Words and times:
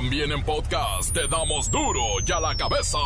También 0.00 0.30
en 0.30 0.44
podcast 0.44 1.12
te 1.12 1.26
damos 1.26 1.68
duro 1.72 2.00
y 2.24 2.30
a 2.30 2.38
la 2.38 2.56
cabeza. 2.56 2.98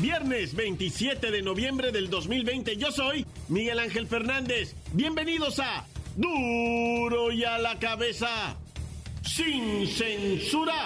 Viernes 0.00 0.54
27 0.54 1.32
de 1.32 1.42
noviembre 1.42 1.90
del 1.90 2.08
2020. 2.08 2.76
Yo 2.76 2.92
soy 2.92 3.26
Miguel 3.48 3.80
Ángel 3.80 4.06
Fernández. 4.06 4.76
Bienvenidos 4.92 5.58
a 5.58 5.84
Duro 6.14 7.32
y 7.32 7.42
a 7.42 7.58
la 7.58 7.76
cabeza. 7.80 8.54
Sin 9.20 9.88
censura. 9.88 10.76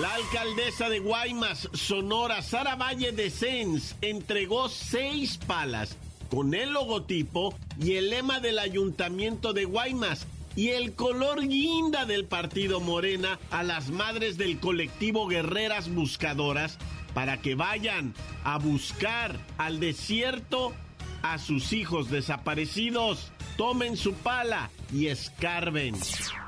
La 0.00 0.14
alcaldesa 0.14 0.88
de 0.88 1.00
Guaymas, 1.00 1.68
Sonora, 1.72 2.40
Sara 2.42 2.76
Valle 2.76 3.10
de 3.10 3.30
Sens, 3.30 3.96
entregó 4.00 4.68
seis 4.68 5.38
palas 5.38 5.96
con 6.30 6.54
el 6.54 6.72
logotipo 6.72 7.52
y 7.80 7.94
el 7.94 8.10
lema 8.10 8.38
del 8.38 8.60
ayuntamiento 8.60 9.52
de 9.52 9.64
Guaymas 9.64 10.28
y 10.54 10.68
el 10.68 10.94
color 10.94 11.40
guinda 11.48 12.06
del 12.06 12.26
partido 12.26 12.78
Morena 12.78 13.40
a 13.50 13.64
las 13.64 13.90
madres 13.90 14.38
del 14.38 14.60
colectivo 14.60 15.26
Guerreras 15.26 15.92
Buscadoras 15.92 16.78
para 17.12 17.38
que 17.38 17.56
vayan 17.56 18.14
a 18.44 18.56
buscar 18.58 19.36
al 19.56 19.80
desierto 19.80 20.74
a 21.22 21.38
sus 21.38 21.72
hijos 21.72 22.08
desaparecidos. 22.08 23.32
Tomen 23.58 23.96
su 23.96 24.14
pala 24.14 24.70
y 24.92 25.08
escarben. 25.08 25.98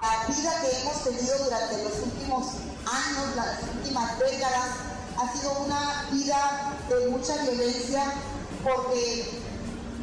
La 0.01 0.33
vida 0.33 0.61
que 0.63 0.81
hemos 0.81 1.03
tenido 1.03 1.45
durante 1.45 1.83
los 1.83 1.93
últimos 2.05 2.47
años, 2.87 3.35
las 3.35 3.63
últimas 3.75 4.17
décadas, 4.21 4.69
ha 5.19 5.33
sido 5.37 5.59
una 5.65 6.07
vida 6.13 6.79
de 6.89 7.09
mucha 7.09 7.37
violencia 7.43 8.15
porque 8.63 9.29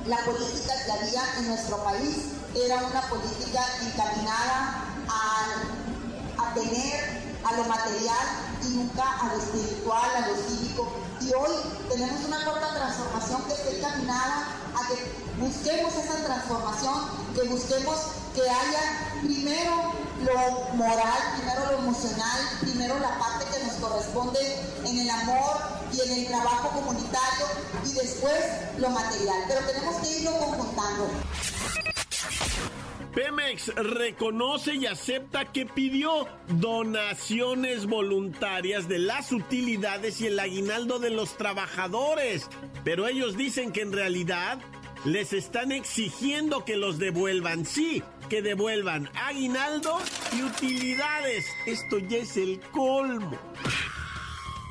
la 0.06 0.18
política 0.18 0.74
que 0.86 0.92
había 0.92 1.24
en 1.38 1.48
nuestro 1.48 1.82
país 1.82 2.18
era 2.54 2.76
una 2.76 3.02
política 3.04 3.66
encaminada 3.86 4.84
a, 5.08 6.44
a 6.44 6.54
tener 6.56 7.22
a 7.46 7.54
lo 7.54 7.64
material 7.70 8.28
y 8.66 8.68
nunca 8.76 9.22
a 9.22 9.34
lo 9.34 9.40
espiritual, 9.40 10.12
a 10.14 10.28
lo 10.28 10.36
cívico. 10.36 10.92
Y 11.22 11.34
hoy 11.34 11.52
tenemos 11.90 12.24
una 12.26 12.46
corta 12.46 12.74
transformación 12.76 13.44
que 13.46 13.54
está 13.54 13.78
encaminada 13.78 14.48
a 14.76 14.88
que 14.88 15.42
busquemos 15.42 15.94
esa 15.96 16.16
transformación, 16.24 16.94
que 17.34 17.42
busquemos 17.50 17.98
que 18.36 18.42
haya 18.42 19.22
primero 19.24 19.94
lo 20.22 20.76
moral, 20.76 21.18
primero 21.38 21.72
lo 21.72 21.78
emocional, 21.80 22.40
primero 22.62 23.00
la 23.00 23.18
parte 23.18 23.46
que 23.46 23.66
nos 23.66 23.76
corresponde 23.78 24.40
en 24.86 25.00
el 25.00 25.10
amor 25.10 25.58
y 25.92 26.02
en 26.02 26.20
el 26.20 26.28
trabajo 26.28 26.70
comunitario 26.70 27.46
y 27.84 27.94
después 27.94 28.38
lo 28.78 28.90
material. 28.92 29.44
Pero 29.48 29.62
tenemos 29.66 29.96
que 30.02 30.20
irlo 30.20 30.38
conjuntando. 30.38 31.10
Pemex 33.18 33.74
reconoce 33.74 34.76
y 34.76 34.86
acepta 34.86 35.52
que 35.52 35.66
pidió 35.66 36.28
donaciones 36.50 37.88
voluntarias 37.88 38.88
de 38.88 39.00
las 39.00 39.32
utilidades 39.32 40.22
y 40.22 40.28
el 40.28 40.40
aguinaldo 40.40 41.00
de 41.00 41.10
los 41.10 41.36
trabajadores, 41.36 42.48
pero 42.84 43.08
ellos 43.08 43.36
dicen 43.36 43.72
que 43.72 43.82
en 43.82 43.92
realidad 43.92 44.60
les 45.04 45.34
están 45.34 45.72
exigiendo 45.72 46.64
que 46.64 46.78
los 46.78 47.00
devuelvan. 47.00 47.66
Sí, 47.66 48.04
que 48.30 48.44
devuelvan 48.44 49.10
aguinaldo 49.16 49.98
y 50.38 50.44
utilidades. 50.44 51.48
Esto 51.66 51.98
ya 51.98 52.18
es 52.18 52.38
el 52.38 52.60
colmo. 52.72 53.36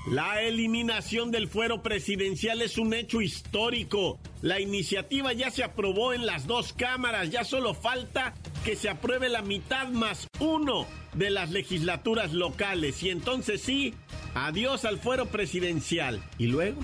La 0.06 0.40
eliminación 0.40 1.32
del 1.32 1.48
fuero 1.48 1.82
presidencial 1.82 2.62
es 2.62 2.78
un 2.78 2.94
hecho 2.94 3.20
histórico. 3.20 4.20
La 4.40 4.60
iniciativa 4.60 5.32
ya 5.32 5.50
se 5.50 5.64
aprobó 5.64 6.12
en 6.12 6.26
las 6.26 6.46
dos 6.46 6.72
cámaras, 6.72 7.30
ya 7.30 7.42
solo 7.42 7.74
falta 7.74 8.32
que 8.64 8.76
se 8.76 8.88
apruebe 8.88 9.28
la 9.28 9.42
mitad 9.42 9.88
más 9.88 10.28
uno 10.38 10.86
de 11.14 11.30
las 11.30 11.50
legislaturas 11.50 12.32
locales. 12.32 13.02
Y 13.02 13.10
entonces 13.10 13.60
sí, 13.62 13.94
adiós 14.36 14.84
al 14.84 14.98
fuero 15.00 15.26
presidencial. 15.26 16.22
¿Y 16.38 16.46
luego? 16.46 16.80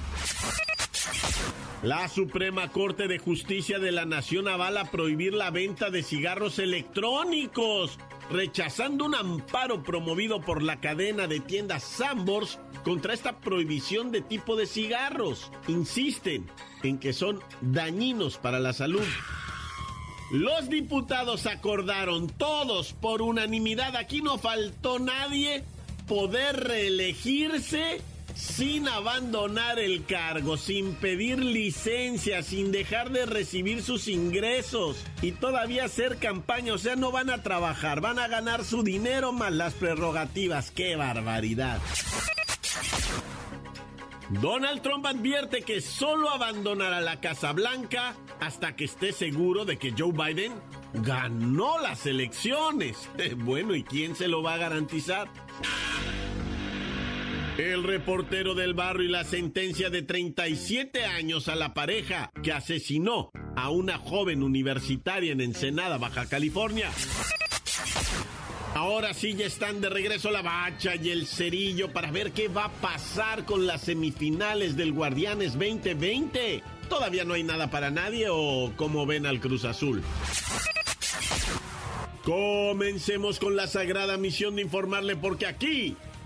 La 1.84 2.08
Suprema 2.08 2.69
Corte 2.70 3.06
de 3.06 3.19
Justicia 3.19 3.78
de 3.78 3.92
la 3.92 4.04
Nación 4.04 4.48
avala 4.48 4.91
prohibir 4.91 5.32
la 5.32 5.50
venta 5.50 5.91
de 5.91 6.02
cigarros 6.02 6.58
electrónicos, 6.58 7.98
rechazando 8.30 9.04
un 9.04 9.14
amparo 9.14 9.82
promovido 9.82 10.40
por 10.40 10.62
la 10.62 10.80
cadena 10.80 11.26
de 11.26 11.40
tiendas 11.40 11.82
Sambors 11.82 12.58
contra 12.84 13.14
esta 13.14 13.38
prohibición 13.40 14.10
de 14.10 14.20
tipo 14.20 14.56
de 14.56 14.66
cigarros. 14.66 15.50
Insisten 15.68 16.48
en 16.82 16.98
que 16.98 17.12
son 17.12 17.40
dañinos 17.60 18.38
para 18.38 18.58
la 18.58 18.72
salud. 18.72 19.06
Los 20.32 20.70
diputados 20.70 21.46
acordaron 21.46 22.26
todos 22.28 22.94
por 22.94 23.20
unanimidad, 23.20 23.96
aquí 23.96 24.22
no 24.22 24.38
faltó 24.38 24.98
nadie, 24.98 25.62
poder 26.08 26.56
reelegirse 26.56 28.00
sin 28.34 28.88
abandonar 28.88 29.78
el 29.78 30.04
cargo, 30.04 30.56
sin 30.56 30.94
pedir 30.94 31.38
licencia, 31.38 32.43
sin 32.43 32.72
dejar 32.72 33.10
de 33.10 33.26
recibir 33.26 33.82
sus 33.82 34.09
ingresos 34.09 34.97
y 35.20 35.32
todavía 35.32 35.84
hacer 35.84 36.19
campaña. 36.19 36.75
O 36.75 36.78
sea, 36.78 36.97
no 36.97 37.12
van 37.12 37.31
a 37.31 37.43
trabajar, 37.43 38.00
van 38.00 38.19
a 38.19 38.28
ganar 38.28 38.65
su 38.65 38.82
dinero 38.82 39.32
más 39.32 39.53
las 39.53 39.75
prerrogativas. 39.75 40.70
¡Qué 40.70 40.97
barbaridad! 40.97 41.81
Donald 44.41 44.81
Trump 44.81 45.04
advierte 45.04 45.60
que 45.60 45.82
solo 45.82 46.31
abandonará 46.31 47.03
la 47.03 47.20
Casa 47.20 47.53
Blanca 47.53 48.14
hasta 48.41 48.75
que 48.76 48.84
esté 48.84 49.12
seguro 49.12 49.66
de 49.66 49.78
que 49.78 49.93
Joe 49.97 50.12
Biden 50.12 50.54
ganó 50.94 51.78
las 51.78 52.06
elecciones. 52.06 53.09
Bueno, 53.37 53.75
¿y 53.75 53.82
quién 53.82 54.16
se 54.16 54.28
lo 54.28 54.43
va 54.43 54.54
a 54.54 54.59
garantizar? 54.59 55.28
El 57.62 57.84
reportero 57.84 58.56
del 58.56 58.74
barrio 58.74 59.06
y 59.06 59.12
la 59.12 59.22
sentencia 59.22 59.88
de 59.88 60.02
37 60.02 61.04
años 61.04 61.46
a 61.46 61.54
la 61.54 61.74
pareja 61.74 62.32
que 62.42 62.52
asesinó 62.52 63.30
a 63.54 63.70
una 63.70 63.98
joven 63.98 64.42
universitaria 64.42 65.30
en 65.30 65.40
Ensenada, 65.40 65.96
Baja 65.96 66.26
California. 66.26 66.90
Ahora 68.74 69.14
sí 69.14 69.34
ya 69.34 69.46
están 69.46 69.80
de 69.80 69.90
regreso 69.90 70.32
la 70.32 70.42
bacha 70.42 70.96
y 70.96 71.10
el 71.10 71.28
cerillo 71.28 71.92
para 71.92 72.10
ver 72.10 72.32
qué 72.32 72.48
va 72.48 72.64
a 72.64 72.72
pasar 72.72 73.44
con 73.44 73.64
las 73.64 73.82
semifinales 73.82 74.76
del 74.76 74.92
Guardianes 74.92 75.52
2020. 75.52 76.64
¿Todavía 76.88 77.24
no 77.24 77.34
hay 77.34 77.44
nada 77.44 77.70
para 77.70 77.92
nadie 77.92 78.26
o 78.28 78.72
cómo 78.74 79.06
ven 79.06 79.24
al 79.24 79.38
Cruz 79.38 79.64
Azul? 79.64 80.02
Comencemos 82.24 83.38
con 83.38 83.54
la 83.54 83.68
sagrada 83.68 84.16
misión 84.16 84.56
de 84.56 84.62
informarle 84.62 85.14
porque 85.14 85.46
aquí 85.46 85.96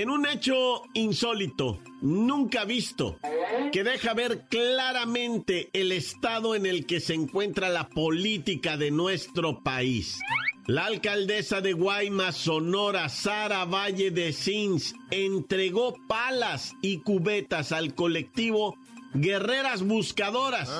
En 0.00 0.08
un 0.08 0.26
hecho 0.26 0.84
insólito, 0.94 1.78
nunca 2.00 2.64
visto, 2.64 3.18
que 3.70 3.84
deja 3.84 4.14
ver 4.14 4.46
claramente 4.48 5.68
el 5.74 5.92
estado 5.92 6.54
en 6.54 6.64
el 6.64 6.86
que 6.86 7.00
se 7.00 7.12
encuentra 7.12 7.68
la 7.68 7.86
política 7.86 8.78
de 8.78 8.90
nuestro 8.90 9.62
país. 9.62 10.18
La 10.64 10.86
alcaldesa 10.86 11.60
de 11.60 11.74
Guaymas, 11.74 12.34
Sonora, 12.34 13.10
Sara 13.10 13.66
Valle 13.66 14.10
de 14.10 14.32
Sins, 14.32 14.94
entregó 15.10 15.98
palas 16.08 16.72
y 16.80 17.00
cubetas 17.00 17.70
al 17.70 17.94
colectivo 17.94 18.78
Guerreras 19.12 19.82
Buscadoras 19.82 20.70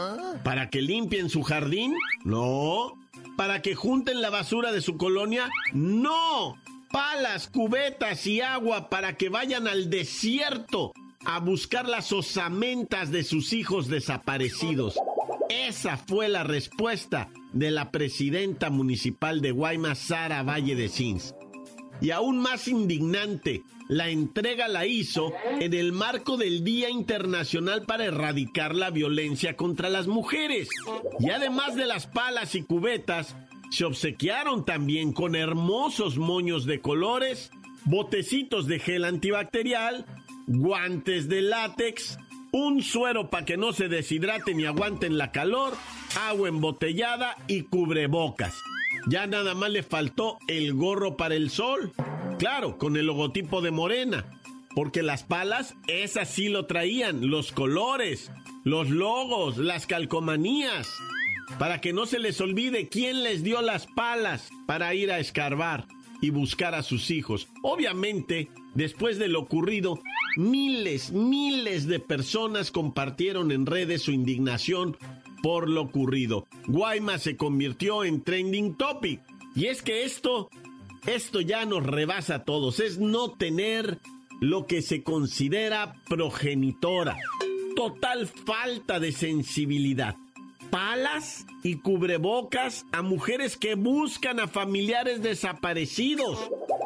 para 0.45 0.71
que 0.71 0.81
limpien 0.81 1.29
su 1.29 1.43
jardín. 1.43 1.95
No. 2.25 2.95
Para 3.37 3.61
que 3.61 3.75
junten 3.75 4.23
la 4.23 4.31
basura 4.31 4.73
de 4.73 4.81
su 4.81 4.97
colonia. 4.97 5.51
No 5.75 6.57
palas, 6.91 7.49
cubetas 7.49 8.27
y 8.27 8.41
agua 8.41 8.89
para 8.89 9.17
que 9.17 9.29
vayan 9.29 9.69
al 9.69 9.91
desierto 9.91 10.93
a 11.25 11.39
buscar 11.39 11.89
las 11.89 12.13
osamentas 12.13 13.11
de 13.11 13.25
sus 13.25 13.53
hijos 13.53 13.89
desaparecidos. 13.89 14.99
Esa 15.49 15.97
fue 15.97 16.29
la 16.29 16.45
respuesta 16.45 17.31
de 17.53 17.71
la 17.71 17.91
presidenta 17.91 18.71
municipal 18.71 19.41
de 19.41 19.51
Guaymas, 19.51 19.99
Sara 19.99 20.43
Valle 20.43 20.75
de 20.75 20.89
Sins. 20.89 21.35
Y 22.01 22.13
aún 22.13 22.39
más 22.39 22.67
indignante, 22.67 23.63
la 23.89 24.09
entrega 24.09 24.69
la 24.69 24.87
hizo 24.87 25.33
en 25.61 25.75
el 25.75 25.93
marco 25.93 26.39
del 26.39 26.65
Día 26.65 26.89
Internacional 26.89 27.83
para 27.83 28.07
erradicar 28.07 28.75
la 28.75 28.91
violencia 28.91 29.55
contra 29.55 29.91
las 29.91 30.07
mujeres. 30.07 30.69
Y 31.19 31.29
además 31.31 31.77
de 31.77 31.87
las 31.87 32.07
palas 32.07 32.55
y 32.55 32.63
cubetas, 32.63 33.37
se 33.71 33.85
obsequiaron 33.85 34.65
también 34.65 35.13
con 35.13 35.35
hermosos 35.37 36.19
moños 36.19 36.67
de 36.67 36.81
colores, 36.81 37.51
botecitos 37.85 38.67
de 38.67 38.79
gel 38.79 39.05
antibacterial, 39.05 40.07
guantes 40.47 41.29
de 41.29 41.43
látex, 41.43 42.19
un 42.53 42.83
suero 42.83 43.31
para 43.31 43.45
que 43.45 43.57
no 43.57 43.73
se 43.73 43.89
deshidraten 43.89 44.59
y 44.59 44.67
aguanten 44.67 45.19
la 45.19 45.31
calor, 45.31 45.75
agua 46.29 46.49
embotellada 46.49 47.37
y 47.47 47.63
cubrebocas. 47.63 48.55
Ya 49.07 49.27
nada 49.27 49.55
más 49.55 49.71
le 49.71 49.83
faltó 49.83 50.39
el 50.49 50.75
gorro 50.75 51.17
para 51.17 51.37
el 51.37 51.51
sol. 51.51 51.93
Claro, 52.39 52.77
con 52.77 52.97
el 52.97 53.07
logotipo 53.07 53.61
de 53.61 53.71
Morena. 53.71 54.27
Porque 54.75 55.03
las 55.03 55.25
palas, 55.25 55.75
esas 55.89 56.29
sí 56.29 56.49
lo 56.49 56.67
traían, 56.67 57.29
los 57.29 57.51
colores, 57.53 58.31
los 58.65 58.89
logos, 58.91 59.59
las 59.59 59.87
calcomanías. 59.87 60.89
Para 61.59 61.81
que 61.81 61.93
no 61.93 62.07
se 62.07 62.19
les 62.19 62.41
olvide 62.41 62.89
quién 62.89 63.23
les 63.23 63.43
dio 63.43 63.61
las 63.63 63.87
palas 63.87 64.51
para 64.67 64.95
ir 64.95 65.11
a 65.11 65.19
escarbar 65.19 65.87
y 66.21 66.31
buscar 66.31 66.75
a 66.75 66.83
sus 66.83 67.11
hijos. 67.11 67.49
Obviamente, 67.63 68.51
después 68.75 69.19
de 69.19 69.29
lo 69.29 69.41
ocurrido, 69.41 70.01
miles, 70.37 71.13
miles 71.13 71.87
de 71.87 71.99
personas 72.01 72.71
compartieron 72.71 73.53
en 73.53 73.67
redes 73.67 74.03
su 74.03 74.13
indignación 74.13 74.97
por 75.43 75.69
lo 75.69 75.83
ocurrido. 75.83 76.47
Guaymas 76.67 77.23
se 77.23 77.37
convirtió 77.37 78.05
en 78.05 78.23
trending 78.23 78.77
topic. 78.77 79.21
Y 79.55 79.67
es 79.67 79.83
que 79.83 80.05
esto, 80.05 80.51
esto 81.07 81.41
ya 81.41 81.65
nos 81.65 81.85
rebasa 81.85 82.37
a 82.37 82.45
todos. 82.45 82.81
Es 82.81 82.99
no 82.99 83.33
tener 83.33 83.99
lo 84.41 84.67
que 84.67 84.83
se 84.83 85.03
considera 85.03 85.95
progenitora. 86.09 87.17
Total 87.75 88.27
falta 88.27 89.01
de 89.01 89.13
sensibilidad. 89.13 90.17
Palas 90.71 91.47
y 91.63 91.77
cubrebocas 91.77 92.87
a 92.93 93.03
mujeres 93.03 93.57
que 93.57 93.75
buscan 93.75 94.41
a 94.41 94.49
familiares 94.49 95.23
desaparecidos. 95.23 96.39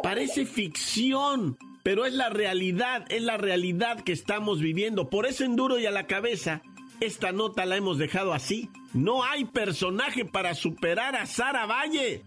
Parece 0.02 0.46
ficción, 0.46 1.58
pero 1.82 2.06
es 2.06 2.14
la 2.14 2.30
realidad, 2.30 3.04
es 3.10 3.22
la 3.22 3.36
realidad 3.36 4.00
que 4.00 4.12
estamos 4.12 4.60
viviendo. 4.60 5.10
Por 5.10 5.26
eso 5.26 5.44
en 5.44 5.56
duro 5.56 5.78
y 5.78 5.86
a 5.86 5.90
la 5.90 6.06
cabeza 6.06 6.62
esta 7.00 7.32
nota 7.32 7.66
la 7.66 7.76
hemos 7.76 7.98
dejado 7.98 8.32
así. 8.32 8.70
No 8.92 9.24
hay 9.24 9.44
personaje 9.44 10.24
para 10.24 10.54
superar 10.54 11.16
a 11.16 11.26
Sara 11.26 11.66
Valle. 11.66 12.24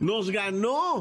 Nos 0.00 0.30
ganó. 0.30 0.98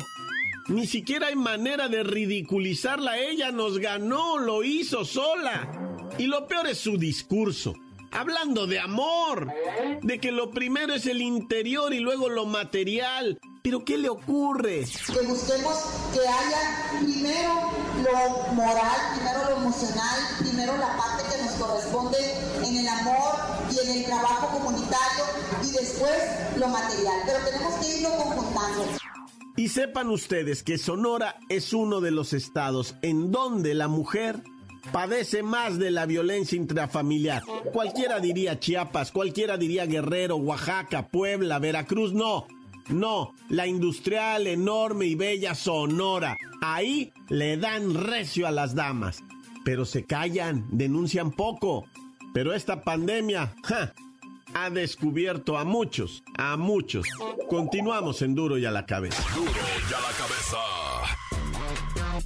Ni 0.67 0.85
siquiera 0.85 1.27
hay 1.27 1.35
manera 1.35 1.87
de 1.87 2.03
ridiculizarla. 2.03 3.19
Ella 3.19 3.51
nos 3.51 3.79
ganó, 3.79 4.37
lo 4.37 4.63
hizo 4.63 5.03
sola. 5.03 5.69
Y 6.17 6.27
lo 6.27 6.47
peor 6.47 6.67
es 6.67 6.77
su 6.77 6.97
discurso. 6.97 7.73
Hablando 8.17 8.65
de 8.65 8.79
amor, 8.79 9.53
de 10.01 10.19
que 10.19 10.31
lo 10.31 10.49
primero 10.49 10.95
es 10.95 11.05
el 11.05 11.21
interior 11.21 11.93
y 11.93 11.99
luego 11.99 12.29
lo 12.29 12.47
material. 12.47 13.39
¿Pero 13.61 13.85
qué 13.85 13.95
le 13.95 14.09
ocurre? 14.09 14.85
Que 15.05 15.21
busquemos 15.27 15.77
que 16.13 16.21
haya 16.21 16.99
primero 16.99 17.71
lo 18.03 18.53
moral, 18.53 18.97
primero 19.13 19.49
lo 19.51 19.57
emocional, 19.57 20.19
primero 20.39 20.77
la 20.77 20.97
parte 20.97 21.23
que 21.29 21.43
nos 21.43 21.51
corresponde 21.57 22.17
en 22.65 22.77
el 22.77 22.87
amor 22.87 23.35
y 23.69 23.85
en 23.85 23.97
el 23.99 24.05
trabajo 24.05 24.47
comunitario 24.57 25.23
y 25.61 25.71
después 25.73 26.57
lo 26.57 26.69
material. 26.69 27.21
Pero 27.23 27.45
tenemos 27.45 27.73
que 27.75 27.97
irlo 27.97 28.09
conjuntando. 28.17 28.83
Y 29.57 29.69
sepan 29.69 30.09
ustedes 30.09 30.63
que 30.63 30.79
Sonora 30.79 31.35
es 31.49 31.71
uno 31.71 32.01
de 32.01 32.09
los 32.09 32.33
estados 32.33 32.95
en 33.03 33.31
donde 33.31 33.75
la 33.75 33.87
mujer 33.87 34.41
padece 34.91 35.43
más 35.43 35.77
de 35.77 35.91
la 35.91 36.05
violencia 36.05 36.55
intrafamiliar. 36.55 37.43
Cualquiera 37.73 38.19
diría 38.19 38.59
Chiapas, 38.59 39.11
cualquiera 39.11 39.57
diría 39.57 39.85
Guerrero, 39.85 40.37
Oaxaca, 40.37 41.07
Puebla, 41.07 41.59
Veracruz, 41.59 42.13
no. 42.13 42.47
No, 42.89 43.33
la 43.49 43.67
industrial, 43.67 44.47
enorme 44.47 45.07
y 45.07 45.15
bella 45.15 45.55
Sonora. 45.55 46.37
Ahí 46.61 47.11
le 47.27 47.57
dan 47.57 47.93
recio 47.93 48.47
a 48.47 48.51
las 48.51 48.75
damas. 48.75 49.23
Pero 49.65 49.83
se 49.83 50.05
callan, 50.05 50.65
denuncian 50.71 51.31
poco. 51.31 51.85
Pero 52.33 52.53
esta 52.53 52.83
pandemia 52.83 53.53
ha 54.53 54.69
descubierto 54.69 55.57
a 55.57 55.65
muchos, 55.65 56.23
a 56.37 56.55
muchos. 56.55 57.05
Continuamos 57.49 58.21
en 58.21 58.35
Duro 58.35 58.57
y 58.57 58.65
a 58.65 58.71
la 58.71 58.85
cabeza. 58.85 59.21
Duro 59.35 59.51
y 59.51 59.93
a 59.93 59.99
la 59.99 60.17
cabeza. 60.17 60.76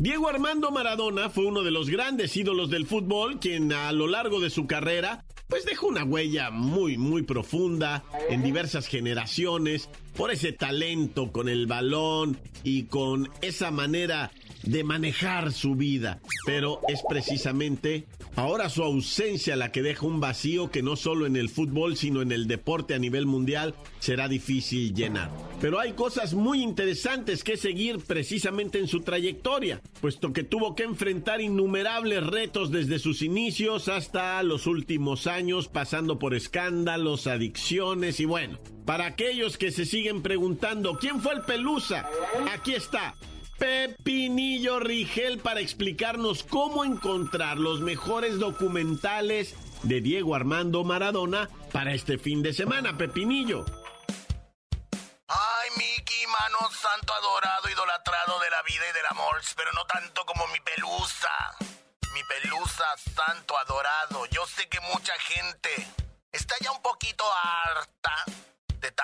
Diego 0.02 0.28
Armando 0.30 0.72
Maradona 0.72 1.30
fue 1.30 1.46
uno 1.46 1.62
de 1.62 1.70
los 1.70 1.88
grandes 1.88 2.36
ídolos 2.36 2.72
del 2.72 2.88
fútbol, 2.88 3.40
quien 3.40 3.72
a 3.72 3.92
lo 3.92 4.08
largo 4.08 4.40
de 4.40 4.50
su 4.50 4.66
carrera 4.66 5.26
pues 5.48 5.64
dejó 5.64 5.90
una 5.90 6.04
huella 6.04 6.50
muy, 6.50 6.98
muy 6.98 7.22
profunda 7.22 8.04
en 8.28 8.42
diversas 8.42 8.88
generaciones 8.88 9.90
por 10.16 10.32
ese 10.32 10.54
talento 10.54 11.32
con 11.32 11.50
el 11.50 11.68
balón 11.68 12.40
y 12.64 12.86
con 12.86 13.30
esa 13.44 13.70
manera 13.70 14.32
de 14.64 14.84
manejar 14.84 15.52
su 15.52 15.76
vida. 15.76 16.20
Pero 16.48 16.82
es 16.88 17.04
precisamente 17.08 18.08
ahora 18.36 18.70
su 18.70 18.84
ausencia 18.84 19.56
la 19.56 19.72
que 19.72 19.82
deja 19.82 20.06
un 20.06 20.20
vacío 20.20 20.72
que 20.72 20.82
no 20.82 20.96
solo 20.96 21.26
en 21.26 21.36
el 21.36 21.50
fútbol, 21.50 21.96
sino 21.96 22.22
en 22.22 22.32
el 22.32 22.48
deporte 22.48 22.94
a 22.94 23.00
nivel 23.00 23.26
mundial 23.26 23.76
será 24.00 24.28
difícil 24.28 24.94
llenar. 24.94 25.30
Pero 25.60 25.80
hay 25.80 25.94
cosas 25.94 26.34
muy 26.34 26.62
interesantes 26.62 27.44
que 27.44 27.58
seguir 27.58 28.00
precisamente 28.00 28.80
en 28.80 28.88
su 28.88 29.02
trayectoria, 29.02 29.82
puesto 30.02 30.34
que 30.34 30.44
tuvo 30.44 30.76
que 30.76 30.84
enfrentar 30.84 31.42
innumerables 31.42 32.26
retos 32.26 32.72
desde 32.72 33.00
sus 33.00 33.22
inicios 33.22 33.88
hasta 33.88 34.42
los 34.44 34.68
últimos 34.68 35.28
años, 35.28 35.68
pasando 35.68 36.20
por 36.20 36.34
escándalos, 36.34 37.28
adicciones 37.28 38.20
y 38.20 38.26
bueno. 38.26 38.60
Para 38.86 39.06
aquellos 39.06 39.58
que 39.58 39.72
se 39.72 39.86
siguen 39.86 40.22
preguntando, 40.22 40.98
¿quién 41.00 41.22
fue 41.22 41.34
el 41.34 41.42
Pelusa? 41.42 42.10
Aquí 42.52 42.74
está, 42.74 43.16
Pepinillo 43.62 44.80
Rigel 44.80 45.38
para 45.38 45.60
explicarnos 45.60 46.42
cómo 46.42 46.84
encontrar 46.84 47.58
los 47.58 47.80
mejores 47.80 48.40
documentales 48.40 49.54
de 49.84 50.02
Diego 50.02 50.34
Armando 50.34 50.84
Maradona 50.84 51.48
para 51.72 51.94
este 51.94 52.18
fin 52.18 52.42
de 52.42 52.54
semana, 52.54 52.98
Pepinillo. 52.98 53.64
Ay, 55.28 55.70
Mickey, 55.78 56.26
mano 56.26 56.72
santo 56.72 57.14
adorado, 57.14 57.70
idolatrado 57.70 58.40
de 58.40 58.50
la 58.50 58.64
vida 58.64 58.84
y 58.90 58.94
del 58.94 59.06
amor, 59.12 59.40
pero 59.56 59.72
no 59.74 59.86
tanto 59.86 60.26
como 60.26 60.48
mi 60.48 60.60
pelusa. 60.62 61.30
Mi 62.16 62.24
pelusa 62.24 62.86
santo 63.16 63.56
adorado. 63.60 64.26
Yo 64.32 64.44
sé 64.48 64.68
que 64.70 64.80
mucha 64.92 65.14
gente 65.20 65.70
está 66.32 66.56
ya 66.62 66.72
un 66.72 66.82
poquito 66.82 67.24
harta 67.44 68.41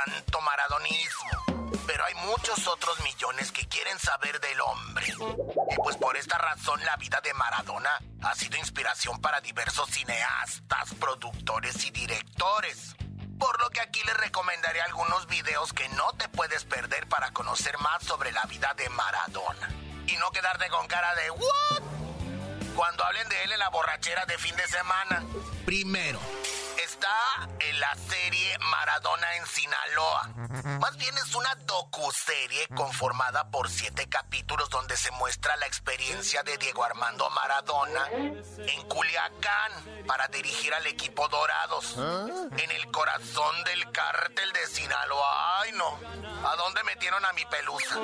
tanto 0.05 0.41
maradonismo 0.41 1.57
pero 1.87 2.03
hay 2.03 2.13
muchos 2.15 2.67
otros 2.67 2.99
millones 3.01 3.51
que 3.51 3.65
quieren 3.67 3.97
saber 3.97 4.39
del 4.41 4.59
hombre. 4.59 5.07
Y 5.07 5.75
pues 5.77 5.95
por 5.95 6.17
esta 6.17 6.37
razón 6.37 6.83
la 6.83 6.97
vida 6.97 7.21
de 7.21 7.33
Maradona 7.33 7.89
ha 8.23 8.35
sido 8.35 8.57
inspiración 8.57 9.19
para 9.21 9.39
diversos 9.39 9.89
cineastas, 9.89 10.93
productores 10.99 11.85
y 11.85 11.91
directores. 11.91 12.95
Por 13.39 13.61
lo 13.61 13.69
que 13.69 13.79
aquí 13.79 14.01
les 14.05 14.17
recomendaré 14.17 14.81
algunos 14.81 15.27
videos 15.27 15.71
que 15.71 15.87
no 15.89 16.11
te 16.17 16.27
puedes 16.27 16.65
perder 16.65 17.07
para 17.07 17.31
conocer 17.31 17.77
más 17.79 18.03
sobre 18.03 18.31
la 18.33 18.43
vida 18.45 18.73
de 18.75 18.89
Maradona. 18.89 19.69
Y 20.07 20.17
no 20.17 20.29
quedarte 20.31 20.67
con 20.69 20.87
cara 20.87 21.15
de 21.15 21.31
¿what? 21.31 21.81
Cuando 22.75 23.05
hablen 23.05 23.29
de 23.29 23.43
él 23.43 23.53
en 23.53 23.59
la 23.59 23.69
borrachera 23.69 24.25
de 24.25 24.37
fin 24.37 24.55
de 24.55 24.67
semana. 24.67 25.23
Primero, 25.65 26.19
está 26.87 27.49
en 27.59 27.79
la 27.81 27.93
serie 27.95 28.57
Maradona 28.59 29.35
en 29.35 29.45
Sinaloa. 29.45 30.29
Más 30.79 30.95
bien 30.97 31.13
es 31.17 31.35
una 31.35 31.53
docuserie 31.65 32.67
conformada 32.75 33.51
por 33.51 33.69
siete 33.69 34.07
capítulos 34.07 34.69
donde 34.69 34.95
se 34.95 35.11
muestra 35.11 35.55
la 35.57 35.67
experiencia 35.67 36.43
de 36.43 36.57
Diego 36.57 36.83
Armando 36.85 37.29
Maradona 37.29 38.07
en 38.11 38.81
Culiacán 38.87 40.05
para 40.07 40.27
dirigir 40.29 40.73
al 40.73 40.87
equipo 40.87 41.27
Dorados. 41.27 41.95
En 41.97 42.71
el 42.71 42.89
corazón 42.91 43.63
del 43.65 43.91
cártel 43.91 44.53
de 44.53 44.67
Sinaloa. 44.67 45.61
Ay 45.61 45.71
no, 45.73 45.99
¿a 46.47 46.55
dónde 46.55 46.83
metieron 46.85 47.25
a 47.25 47.33
mi 47.33 47.43
pelusa? 47.45 47.99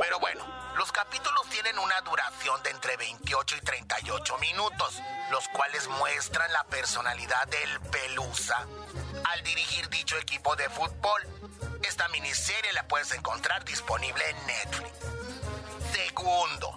Pero 0.00 0.18
bueno, 0.18 0.44
los 0.76 0.90
capítulos 0.90 1.48
tienen 1.50 1.78
una 1.78 2.00
duración 2.00 2.60
de 2.64 2.70
entre 2.70 2.96
28 2.96 3.56
y 3.56 3.60
38 3.60 4.38
minutos, 4.38 5.00
los 5.30 5.46
cuales 5.48 5.86
muestran 5.88 6.52
la 6.52 6.64
personalidad 6.64 7.46
del 7.46 7.80
al 9.24 9.42
dirigir 9.42 9.88
dicho 9.90 10.16
equipo 10.16 10.56
de 10.56 10.68
fútbol. 10.70 11.22
Esta 11.82 12.08
miniserie 12.08 12.72
la 12.72 12.86
puedes 12.88 13.12
encontrar 13.12 13.64
disponible 13.64 14.22
en 14.30 14.46
Netflix. 14.46 14.90
Segundo, 15.92 16.74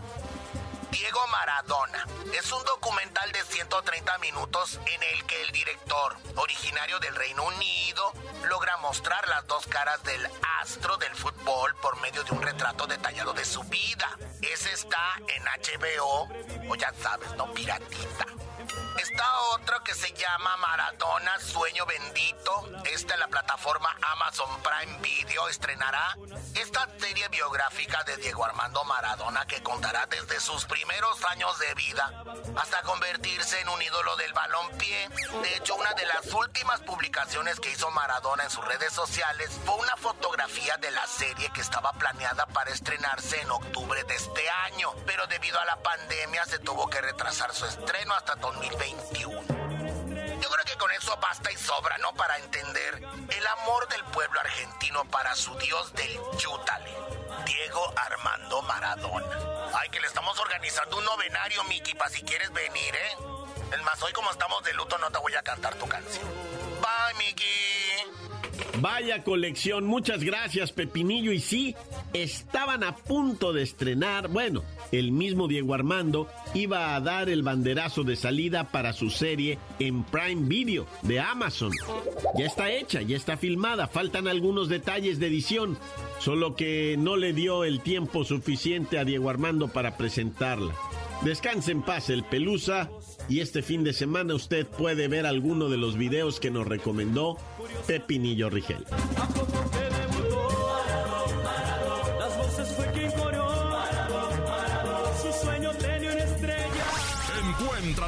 Diego 0.91 1.19
Maradona 1.27 2.05
Es 2.33 2.51
un 2.51 2.63
documental 2.65 3.31
de 3.31 3.43
130 3.43 4.17
minutos 4.17 4.79
en 4.85 5.03
el 5.03 5.25
que 5.25 5.41
el 5.43 5.51
director, 5.51 6.17
originario 6.35 6.99
del 6.99 7.15
Reino 7.15 7.45
Unido, 7.45 8.13
logra 8.49 8.77
mostrar 8.77 9.27
las 9.29 9.47
dos 9.47 9.65
caras 9.67 10.03
del 10.03 10.27
astro 10.61 10.97
del 10.97 11.15
fútbol 11.15 11.73
por 11.81 11.99
medio 12.01 12.23
de 12.23 12.31
un 12.31 12.41
retrato 12.41 12.87
detallado 12.87 13.33
de 13.33 13.45
su 13.45 13.63
vida. 13.63 14.17
Ese 14.41 14.73
está 14.73 15.19
en 15.27 15.43
HBO, 15.43 16.27
o 16.69 16.75
ya 16.75 16.93
sabes, 17.01 17.33
no 17.35 17.53
piratita. 17.53 18.25
Está 18.97 19.39
otro 19.53 19.83
que 19.83 19.93
se 19.93 20.11
llama 20.13 20.57
Maradona 20.57 21.39
Sueño 21.39 21.85
Bendito. 21.85 22.67
Esta 22.85 23.13
en 23.13 23.19
la 23.19 23.27
plataforma 23.27 23.95
Amazon 24.13 24.49
Prime 24.63 24.97
Video 24.99 25.47
estrenará 25.49 26.17
esta 26.55 26.87
serie 26.99 27.27
biográfica 27.29 28.03
de 28.05 28.17
Diego 28.17 28.43
Armando 28.43 28.83
Maradona 28.85 29.45
que 29.45 29.61
contará 29.61 30.07
desde 30.07 30.39
sus 30.39 30.65
primeros 30.65 31.23
años 31.25 31.57
de 31.59 31.73
vida 31.75 32.11
hasta 32.57 32.81
convertirse 32.81 33.59
en 33.61 33.69
un 33.69 33.81
ídolo 33.81 34.15
del 34.15 34.33
balompié. 34.33 35.09
De 35.43 35.55
hecho, 35.55 35.75
una 35.75 35.93
de 35.93 36.05
las 36.05 36.25
últimas 36.33 36.81
publicaciones 36.81 37.59
que 37.59 37.71
hizo 37.71 37.91
Maradona 37.91 38.45
en 38.45 38.49
sus 38.49 38.65
redes 38.65 38.93
sociales 38.93 39.51
fue 39.65 39.75
una 39.75 39.95
fotografía 39.97 40.77
de 40.77 40.91
la 40.91 41.05
serie 41.05 41.51
que 41.53 41.61
estaba 41.61 41.93
planeada 41.93 42.47
para 42.47 42.71
estrenarse 42.71 43.41
en 43.41 43.51
octubre 43.51 44.03
de 44.03 44.15
este 44.15 44.49
año, 44.49 44.91
pero 45.05 45.27
debido 45.27 45.59
a 45.59 45.65
la 45.65 45.77
pandemia 45.83 46.45
se 46.45 46.59
tuvo 46.59 46.89
que 46.89 47.01
retrasar 47.01 47.53
su 47.53 47.65
estreno 47.65 48.13
hasta 48.15 48.35
2020. 48.35 48.86
Yo 50.41 50.49
creo 50.49 50.65
que 50.65 50.77
con 50.77 50.91
eso 50.91 51.17
basta 51.21 51.51
y 51.51 51.57
sobra, 51.57 51.97
¿no? 51.97 52.13
Para 52.13 52.37
entender 52.37 52.95
el 52.95 53.47
amor 53.47 53.87
del 53.89 54.03
pueblo 54.05 54.39
argentino 54.39 55.03
para 55.05 55.35
su 55.35 55.55
dios 55.57 55.93
del 55.93 56.19
Yútale, 56.37 56.93
Diego 57.45 57.93
Armando 57.95 58.61
Maradona. 58.63 59.27
Ay, 59.73 59.89
que 59.89 59.99
le 59.99 60.07
estamos 60.07 60.39
organizando 60.39 60.97
un 60.97 61.05
novenario, 61.05 61.63
Miki, 61.65 61.95
para 61.95 62.09
si 62.09 62.21
quieres 62.21 62.51
venir, 62.53 62.95
¿eh? 62.95 63.17
Es 63.73 63.81
más, 63.83 64.01
hoy 64.01 64.13
como 64.13 64.31
estamos 64.31 64.63
de 64.63 64.73
luto 64.73 64.97
no 64.97 65.11
te 65.11 65.19
voy 65.19 65.35
a 65.35 65.43
cantar 65.43 65.75
tu 65.75 65.87
canción. 65.87 66.66
Vaya 68.79 69.23
colección, 69.23 69.85
muchas 69.85 70.23
gracias 70.23 70.71
Pepinillo. 70.71 71.31
Y 71.31 71.39
sí, 71.39 71.75
estaban 72.13 72.83
a 72.83 72.95
punto 72.95 73.53
de 73.53 73.63
estrenar, 73.63 74.27
bueno, 74.27 74.63
el 74.91 75.11
mismo 75.11 75.47
Diego 75.47 75.73
Armando 75.73 76.27
iba 76.53 76.95
a 76.95 77.01
dar 77.01 77.29
el 77.29 77.43
banderazo 77.43 78.03
de 78.03 78.15
salida 78.15 78.65
para 78.65 78.93
su 78.93 79.09
serie 79.09 79.57
en 79.79 80.03
Prime 80.03 80.47
Video 80.47 80.85
de 81.01 81.19
Amazon. 81.19 81.71
Ya 82.37 82.45
está 82.45 82.71
hecha, 82.71 83.01
ya 83.01 83.17
está 83.17 83.37
filmada, 83.37 83.87
faltan 83.87 84.27
algunos 84.27 84.69
detalles 84.69 85.19
de 85.19 85.27
edición, 85.27 85.77
solo 86.19 86.55
que 86.55 86.95
no 86.97 87.15
le 87.17 87.33
dio 87.33 87.63
el 87.63 87.81
tiempo 87.81 88.23
suficiente 88.25 88.99
a 88.99 89.05
Diego 89.05 89.29
Armando 89.29 89.69
para 89.69 89.97
presentarla. 89.97 90.73
Descanse 91.23 91.71
en 91.71 91.81
paz 91.81 92.11
el 92.11 92.23
Pelusa 92.23 92.91
y 93.29 93.41
este 93.41 93.61
fin 93.61 93.83
de 93.83 93.93
semana 93.93 94.35
usted 94.35 94.65
puede 94.65 95.07
ver 95.07 95.25
alguno 95.25 95.69
de 95.69 95.77
los 95.77 95.97
videos 95.97 96.39
que 96.39 96.51
nos 96.51 96.67
recomendó 96.67 97.37
Pepinillo 97.85 98.49
Rigel. 98.49 98.85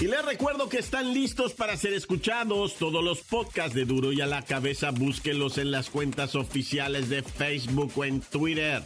Y 0.00 0.06
les 0.06 0.24
recuerdo 0.24 0.68
que 0.68 0.78
están 0.78 1.12
listos 1.12 1.54
para 1.54 1.76
ser 1.76 1.92
escuchados. 1.92 2.76
Todos 2.76 3.02
los 3.02 3.20
podcasts 3.22 3.74
de 3.74 3.84
Duro 3.84 4.12
y 4.12 4.20
a 4.20 4.26
la 4.26 4.42
cabeza, 4.42 4.92
búsquenlos 4.92 5.58
en 5.58 5.72
las 5.72 5.90
cuentas 5.90 6.36
oficiales 6.36 7.08
de 7.08 7.24
Facebook 7.24 7.90
o 7.96 8.04
en 8.04 8.20
Twitter. 8.20 8.84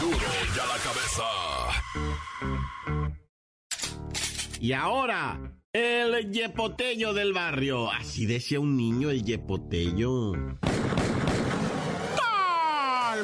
Duro 0.00 0.16
y 0.16 0.58
a 0.58 0.66
la 0.66 0.78
cabeza. 0.82 1.24
Y 4.58 4.72
ahora, 4.72 5.52
el 5.74 6.32
yepotello 6.32 7.12
del 7.12 7.34
barrio. 7.34 7.90
Así 7.90 8.24
decía 8.24 8.58
un 8.58 8.78
niño, 8.78 9.10
el 9.10 9.22
yepotello. 9.22 10.32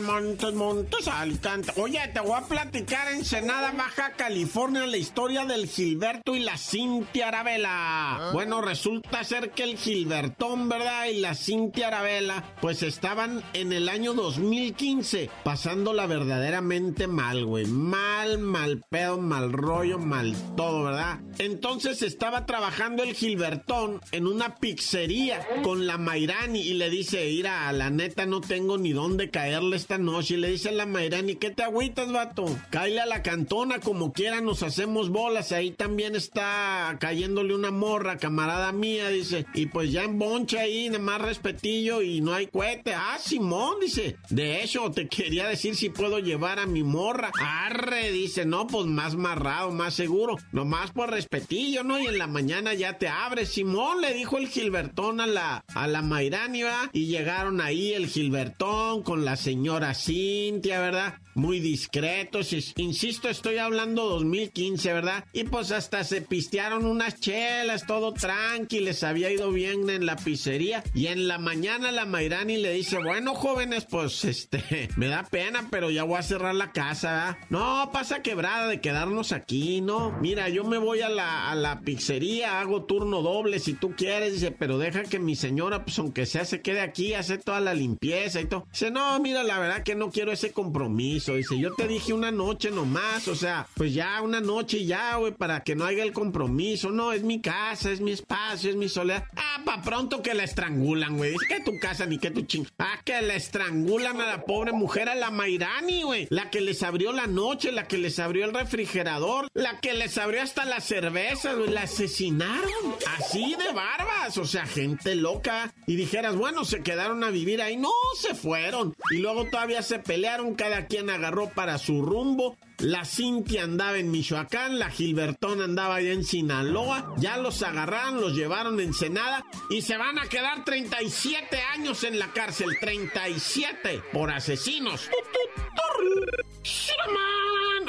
Montes, 0.00 0.54
Montes, 0.54 1.08
Alicante. 1.08 1.72
Oye, 1.76 2.00
te 2.12 2.20
voy 2.20 2.36
a 2.36 2.42
platicar 2.46 3.12
en 3.12 3.24
Senada, 3.24 3.72
Baja 3.72 4.12
California, 4.16 4.86
la 4.86 4.96
historia 4.96 5.44
del 5.44 5.66
Gilberto 5.66 6.36
y 6.36 6.40
la 6.40 6.56
Cintia 6.56 7.28
Arabela. 7.28 8.30
Bueno, 8.32 8.60
resulta 8.60 9.24
ser 9.24 9.50
que 9.50 9.64
el 9.64 9.76
Gilbertón, 9.76 10.68
¿verdad? 10.68 11.06
Y 11.06 11.18
la 11.18 11.34
Cintia 11.34 11.88
Arabela, 11.88 12.44
pues 12.60 12.82
estaban 12.82 13.42
en 13.52 13.72
el 13.72 13.88
año 13.88 14.14
2015, 14.14 15.30
pasándola 15.44 16.06
verdaderamente 16.06 17.06
mal, 17.06 17.44
güey. 17.44 17.66
Mal, 17.66 18.38
mal 18.38 18.82
pedo, 18.88 19.18
mal 19.18 19.52
rollo, 19.52 19.98
mal 19.98 20.34
todo, 20.56 20.84
¿verdad? 20.84 21.20
Entonces 21.38 22.02
estaba 22.02 22.46
trabajando 22.46 23.02
el 23.02 23.14
Gilbertón 23.14 24.00
en 24.12 24.26
una 24.26 24.56
pizzería 24.56 25.46
con 25.62 25.86
la 25.86 25.98
Mairani 25.98 26.60
y 26.60 26.74
le 26.74 26.90
dice, 26.90 27.24
mira, 27.26 27.68
a 27.68 27.72
la 27.72 27.90
neta 27.90 28.26
no 28.26 28.40
tengo 28.40 28.76
ni 28.76 28.92
dónde 28.92 29.30
caerle 29.30 29.76
esta 29.90 29.98
noche. 29.98 30.36
Le 30.36 30.52
dice 30.52 30.68
a 30.68 30.72
la 30.72 30.86
Mayrani, 30.86 31.34
¿qué 31.34 31.50
te 31.50 31.64
agüitas, 31.64 32.12
vato? 32.12 32.44
Cáile 32.70 33.00
a 33.00 33.06
la 33.06 33.22
cantona 33.22 33.80
como 33.80 34.12
quiera, 34.12 34.40
nos 34.40 34.62
hacemos 34.62 35.08
bolas. 35.08 35.50
Ahí 35.50 35.72
también 35.72 36.14
está 36.14 36.96
cayéndole 37.00 37.56
una 37.56 37.72
morra, 37.72 38.16
camarada 38.16 38.70
mía, 38.70 39.08
dice. 39.08 39.46
Y 39.52 39.66
pues 39.66 39.90
ya 39.90 40.04
en 40.04 40.16
boncha 40.16 40.60
ahí, 40.60 40.88
nada 40.88 41.02
más 41.02 41.20
respetillo 41.22 42.02
y 42.02 42.20
no 42.20 42.34
hay 42.34 42.46
cohete. 42.46 42.94
Ah, 42.94 43.18
Simón, 43.18 43.80
dice. 43.80 44.16
De 44.28 44.62
hecho, 44.62 44.92
te 44.92 45.08
quería 45.08 45.48
decir 45.48 45.74
si 45.74 45.90
puedo 45.90 46.20
llevar 46.20 46.60
a 46.60 46.66
mi 46.66 46.84
morra. 46.84 47.32
Arre, 47.40 48.12
dice, 48.12 48.44
no, 48.44 48.68
pues 48.68 48.86
más 48.86 49.16
marrado, 49.16 49.72
más 49.72 49.94
seguro. 49.94 50.36
Nomás 50.52 50.92
por 50.92 51.10
respetillo, 51.10 51.82
¿no? 51.82 51.98
Y 51.98 52.06
en 52.06 52.18
la 52.18 52.28
mañana 52.28 52.74
ya 52.74 52.96
te 52.96 53.08
abres. 53.08 53.48
Simón, 53.48 54.00
le 54.00 54.14
dijo 54.14 54.38
el 54.38 54.46
Gilbertón 54.46 55.20
a 55.20 55.26
la, 55.26 55.64
a 55.74 55.88
la 55.88 56.02
Mayrani, 56.02 56.62
va. 56.62 56.90
Y 56.92 57.06
llegaron 57.06 57.60
ahí 57.60 57.92
el 57.92 58.06
Gilbertón 58.06 59.02
con 59.02 59.24
la 59.24 59.34
señora 59.34 59.79
Cintia, 59.94 60.80
¿verdad? 60.80 61.14
Muy 61.34 61.60
discretos, 61.60 62.52
insisto, 62.76 63.28
estoy 63.28 63.58
hablando 63.58 64.08
2015, 64.08 64.92
¿verdad? 64.92 65.24
Y 65.32 65.44
pues 65.44 65.70
hasta 65.70 66.02
se 66.02 66.22
pistearon 66.22 66.84
unas 66.84 67.20
chelas, 67.20 67.86
todo 67.86 68.12
tranqui, 68.12 68.80
les 68.80 69.04
había 69.04 69.30
ido 69.30 69.52
bien 69.52 69.88
en 69.90 70.06
la 70.06 70.16
pizzería. 70.16 70.82
Y 70.92 71.06
en 71.06 71.28
la 71.28 71.38
mañana 71.38 71.92
la 71.92 72.04
Mayrani 72.04 72.58
le 72.58 72.72
dice, 72.72 72.98
bueno, 72.98 73.34
jóvenes, 73.34 73.86
pues 73.88 74.24
este, 74.24 74.88
me 74.96 75.06
da 75.06 75.22
pena, 75.22 75.68
pero 75.70 75.88
ya 75.90 76.02
voy 76.02 76.18
a 76.18 76.22
cerrar 76.22 76.54
la 76.54 76.72
casa, 76.72 77.12
¿verdad? 77.12 77.36
No, 77.48 77.90
pasa 77.92 78.22
quebrada 78.22 78.66
de 78.66 78.80
quedarnos 78.80 79.32
aquí, 79.32 79.80
¿no? 79.80 80.10
Mira, 80.20 80.48
yo 80.48 80.64
me 80.64 80.78
voy 80.78 81.00
a 81.00 81.08
la, 81.08 81.50
a 81.50 81.54
la 81.54 81.80
pizzería, 81.80 82.60
hago 82.60 82.84
turno 82.84 83.22
doble 83.22 83.60
si 83.60 83.74
tú 83.74 83.94
quieres, 83.96 84.32
dice, 84.32 84.50
pero 84.50 84.78
deja 84.78 85.04
que 85.04 85.18
mi 85.20 85.36
señora, 85.36 85.84
pues 85.84 85.98
aunque 86.00 86.26
sea, 86.26 86.44
se 86.44 86.60
quede 86.60 86.80
aquí, 86.80 87.14
hace 87.14 87.38
toda 87.38 87.60
la 87.60 87.72
limpieza 87.72 88.40
y 88.40 88.46
todo. 88.46 88.66
Dice, 88.72 88.90
no, 88.90 89.18
mira, 89.20 89.42
la 89.42 89.58
verdad 89.58 89.69
que 89.82 89.94
no 89.94 90.10
quiero 90.10 90.32
ese 90.32 90.52
compromiso. 90.52 91.34
Dice, 91.34 91.58
yo 91.58 91.74
te 91.74 91.88
dije 91.88 92.12
una 92.12 92.30
noche 92.30 92.70
nomás, 92.70 93.28
o 93.28 93.34
sea, 93.34 93.66
pues 93.74 93.94
ya 93.94 94.20
una 94.22 94.40
noche 94.40 94.84
ya, 94.84 95.16
güey, 95.16 95.32
para 95.32 95.62
que 95.62 95.74
no 95.74 95.84
haya 95.84 96.02
el 96.02 96.12
compromiso. 96.12 96.90
No, 96.90 97.12
es 97.12 97.22
mi 97.22 97.40
casa, 97.40 97.90
es 97.90 98.00
mi 98.00 98.12
espacio, 98.12 98.70
es 98.70 98.76
mi 98.76 98.88
soledad. 98.88 99.24
Ah, 99.36 99.62
pa' 99.64 99.82
pronto 99.82 100.22
que 100.22 100.34
la 100.34 100.44
estrangulan, 100.44 101.16
güey. 101.16 101.34
Es 101.34 101.42
que 101.48 101.60
tu 101.60 101.78
casa 101.78 102.06
ni 102.06 102.18
que 102.18 102.30
tu 102.30 102.42
ching. 102.42 102.66
Ah, 102.78 102.98
que 103.04 103.20
la 103.22 103.34
estrangulan 103.34 104.20
a 104.20 104.26
la 104.26 104.44
pobre 104.44 104.72
mujer, 104.72 105.08
a 105.08 105.14
la 105.14 105.30
Mairani, 105.30 106.02
güey. 106.02 106.26
La 106.30 106.50
que 106.50 106.60
les 106.60 106.82
abrió 106.82 107.12
la 107.12 107.26
noche, 107.26 107.72
la 107.72 107.86
que 107.86 107.98
les 107.98 108.18
abrió 108.18 108.44
el 108.44 108.54
refrigerador, 108.54 109.48
la 109.54 109.80
que 109.80 109.94
les 109.94 110.18
abrió 110.18 110.42
hasta 110.42 110.64
la 110.64 110.80
cerveza, 110.80 111.54
güey. 111.54 111.70
La 111.70 111.82
asesinaron. 111.82 112.96
Así 113.18 113.54
de 113.54 113.72
barbas, 113.72 114.36
o 114.38 114.44
sea, 114.44 114.66
gente 114.66 115.14
loca. 115.14 115.72
Y 115.86 115.96
dijeras, 115.96 116.36
bueno, 116.36 116.64
se 116.64 116.82
quedaron 116.82 117.22
a 117.24 117.30
vivir 117.30 117.62
ahí. 117.62 117.76
No, 117.76 117.92
se 118.18 118.34
fueron. 118.34 118.94
Y 119.10 119.18
luego 119.18 119.48
todavía 119.60 119.82
se 119.82 119.98
pelearon, 119.98 120.54
cada 120.54 120.86
quien 120.86 121.10
agarró 121.10 121.50
para 121.50 121.76
su 121.76 122.00
rumbo. 122.00 122.56
La 122.78 123.04
Cintia 123.04 123.64
andaba 123.64 123.98
en 123.98 124.10
Michoacán, 124.10 124.78
la 124.78 124.88
Gilbertón 124.88 125.60
andaba 125.60 125.96
allá 125.96 126.14
en 126.14 126.24
Sinaloa. 126.24 127.12
Ya 127.18 127.36
los 127.36 127.62
agarraron, 127.62 128.22
los 128.22 128.34
llevaron 128.34 128.80
en 128.80 128.94
Senada 128.94 129.44
y 129.68 129.82
se 129.82 129.98
van 129.98 130.18
a 130.18 130.28
quedar 130.28 130.64
37 130.64 131.60
años 131.74 132.04
en 132.04 132.18
la 132.18 132.32
cárcel. 132.32 132.70
37 132.80 134.02
por 134.14 134.30
asesinos. 134.30 135.10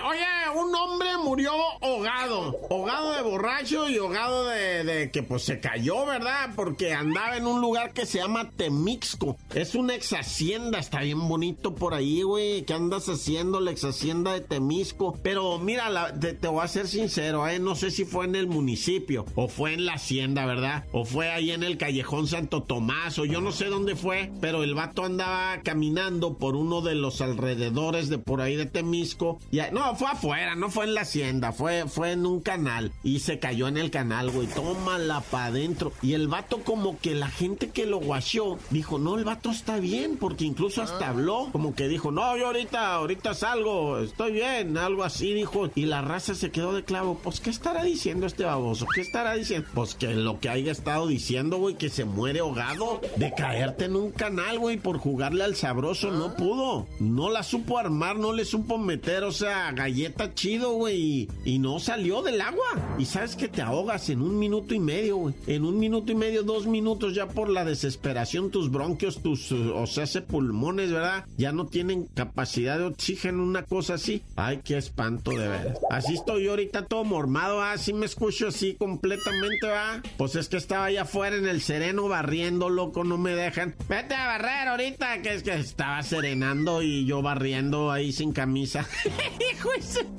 Oye, 0.03 0.25
un 0.55 0.73
hombre 0.73 1.09
murió 1.23 1.51
ahogado. 1.81 2.59
Ahogado 2.69 3.13
de 3.13 3.21
borracho 3.21 3.89
y 3.89 3.97
ahogado 3.97 4.47
de, 4.47 5.09
que 5.11 5.23
pues 5.23 5.43
se 5.43 5.59
cayó, 5.59 6.05
¿verdad? 6.05 6.51
Porque 6.55 6.93
andaba 6.93 7.37
en 7.37 7.45
un 7.45 7.61
lugar 7.61 7.93
que 7.93 8.05
se 8.05 8.19
llama 8.19 8.49
Temixco. 8.49 9.37
Es 9.53 9.75
una 9.75 9.95
ex 9.95 10.13
hacienda, 10.13 10.79
está 10.79 11.01
bien 11.01 11.27
bonito 11.27 11.75
por 11.75 11.93
ahí, 11.93 12.23
güey. 12.23 12.63
¿Qué 12.63 12.73
andas 12.73 13.09
haciendo 13.09 13.59
la 13.59 13.71
ex 13.71 13.83
hacienda 13.83 14.33
de 14.33 14.41
Temisco? 14.41 15.17
Pero 15.21 15.59
mira, 15.59 16.13
te, 16.19 16.47
voy 16.47 16.63
a 16.63 16.67
ser 16.67 16.87
sincero, 16.87 17.47
¿eh? 17.47 17.59
No 17.59 17.75
sé 17.75 17.91
si 17.91 18.05
fue 18.05 18.25
en 18.25 18.35
el 18.35 18.47
municipio 18.47 19.25
o 19.35 19.47
fue 19.47 19.73
en 19.73 19.85
la 19.85 19.93
hacienda, 19.93 20.45
¿verdad? 20.45 20.85
O 20.91 21.05
fue 21.05 21.29
ahí 21.29 21.51
en 21.51 21.63
el 21.63 21.77
callejón 21.77 22.27
Santo 22.27 22.63
Tomás 22.63 23.19
o 23.19 23.25
yo 23.25 23.41
no 23.41 23.51
sé 23.51 23.65
dónde 23.65 23.95
fue, 23.95 24.31
pero 24.41 24.63
el 24.63 24.73
vato 24.73 25.05
andaba 25.05 25.61
caminando 25.63 26.37
por 26.37 26.55
uno 26.55 26.81
de 26.81 26.95
los 26.95 27.21
alrededores 27.21 28.09
de 28.09 28.17
por 28.17 28.41
ahí 28.41 28.55
de 28.55 28.65
Temisco. 28.65 29.39
Y, 29.51 29.59
no, 29.71 29.90
fue 29.95 30.07
afuera, 30.07 30.55
no 30.55 30.69
fue 30.69 30.85
en 30.85 30.93
la 30.93 31.01
hacienda, 31.01 31.51
fue, 31.51 31.85
fue 31.87 32.11
en 32.11 32.25
un 32.25 32.41
canal 32.41 32.91
y 33.03 33.19
se 33.19 33.39
cayó 33.39 33.67
en 33.67 33.77
el 33.77 33.91
canal, 33.91 34.29
güey. 34.29 34.47
Tómala 34.47 35.21
pa' 35.21 35.45
adentro. 35.45 35.93
Y 36.01 36.13
el 36.13 36.27
vato, 36.27 36.63
como 36.63 36.99
que 36.99 37.15
la 37.15 37.27
gente 37.27 37.69
que 37.69 37.85
lo 37.85 37.99
guachó, 37.99 38.57
dijo, 38.69 38.99
no, 38.99 39.17
el 39.17 39.23
vato 39.23 39.51
está 39.51 39.77
bien, 39.77 40.17
porque 40.17 40.45
incluso 40.45 40.81
hasta 40.81 41.07
ah. 41.07 41.09
habló, 41.09 41.49
como 41.51 41.75
que 41.75 41.87
dijo, 41.87 42.11
no, 42.11 42.37
yo 42.37 42.47
ahorita, 42.47 42.93
ahorita 42.95 43.33
salgo, 43.33 43.99
estoy 43.99 44.33
bien, 44.33 44.77
algo 44.77 45.03
así, 45.03 45.33
dijo. 45.33 45.69
Y 45.75 45.85
la 45.85 46.01
raza 46.01 46.35
se 46.35 46.51
quedó 46.51 46.73
de 46.73 46.83
clavo, 46.83 47.19
pues, 47.23 47.39
¿qué 47.39 47.49
estará 47.49 47.83
diciendo 47.83 48.25
este 48.25 48.43
baboso? 48.43 48.85
¿Qué 48.93 49.01
estará 49.01 49.33
diciendo? 49.33 49.67
Pues 49.73 49.95
que 49.95 50.07
lo 50.13 50.39
que 50.39 50.49
haya 50.49 50.71
estado 50.71 51.07
diciendo, 51.07 51.57
güey, 51.57 51.75
que 51.75 51.89
se 51.89 52.05
muere 52.05 52.39
ahogado 52.39 53.01
de 53.15 53.33
caerte 53.33 53.85
en 53.85 53.95
un 53.95 54.11
canal, 54.11 54.59
güey, 54.59 54.77
por 54.77 54.97
jugarle 54.97 55.43
al 55.43 55.55
sabroso, 55.55 56.11
no 56.11 56.25
ah. 56.25 56.35
pudo. 56.35 56.87
No 56.99 57.29
la 57.29 57.43
supo 57.43 57.77
armar, 57.77 58.17
no 58.17 58.33
le 58.33 58.45
supo 58.45 58.77
meter, 58.77 59.23
o 59.23 59.31
sea, 59.31 59.71
galleta 59.81 60.33
chido, 60.35 60.73
güey, 60.73 61.27
y, 61.43 61.59
no 61.59 61.79
salió 61.79 62.21
del 62.21 62.39
agua. 62.41 62.95
Y 62.97 63.05
sabes 63.05 63.35
que 63.35 63.47
te 63.47 63.61
ahogas 63.61 64.09
en 64.09 64.21
un 64.21 64.37
minuto 64.37 64.75
y 64.75 64.79
medio, 64.79 65.17
güey. 65.17 65.35
En 65.47 65.65
un 65.65 65.79
minuto 65.79 66.11
y 66.11 66.15
medio, 66.15 66.43
dos 66.43 66.67
minutos, 66.67 67.15
ya 67.15 67.27
por 67.27 67.49
la 67.49 67.65
desesperación, 67.65 68.51
tus 68.51 68.69
bronquios, 68.69 69.21
tus, 69.21 69.51
o 69.51 69.87
sea, 69.87 70.03
ese 70.03 70.21
pulmones, 70.21 70.91
¿verdad? 70.91 71.25
Ya 71.37 71.51
no 71.51 71.65
tienen 71.65 72.05
capacidad 72.13 72.77
de 72.77 72.85
oxígeno, 72.85 73.43
una 73.43 73.63
cosa 73.63 73.95
así. 73.95 74.21
Ay, 74.35 74.61
qué 74.63 74.77
espanto 74.77 75.31
de 75.31 75.47
ver. 75.47 75.73
Así 75.89 76.13
estoy 76.13 76.47
ahorita 76.47 76.85
todo 76.85 77.03
mormado, 77.03 77.61
así 77.61 77.93
me 77.93 78.05
escucho 78.05 78.47
así 78.49 78.75
completamente, 78.75 79.67
va. 79.67 80.01
Pues 80.17 80.35
es 80.35 80.47
que 80.47 80.57
estaba 80.57 80.85
allá 80.85 81.03
afuera 81.03 81.35
en 81.35 81.47
el 81.47 81.61
sereno 81.61 82.07
barriendo, 82.07 82.69
loco, 82.69 83.03
no 83.03 83.17
me 83.17 83.31
dejan. 83.31 83.75
Vete 83.89 84.13
a 84.13 84.27
barrer 84.27 84.67
ahorita, 84.67 85.21
que 85.21 85.33
es 85.33 85.43
que 85.43 85.53
estaba 85.53 86.01
serenando 86.03 86.81
y 86.81 87.05
yo 87.05 87.21
barriendo 87.21 87.91
ahí 87.91 88.11
sin 88.11 88.31
camisa. 88.31 88.87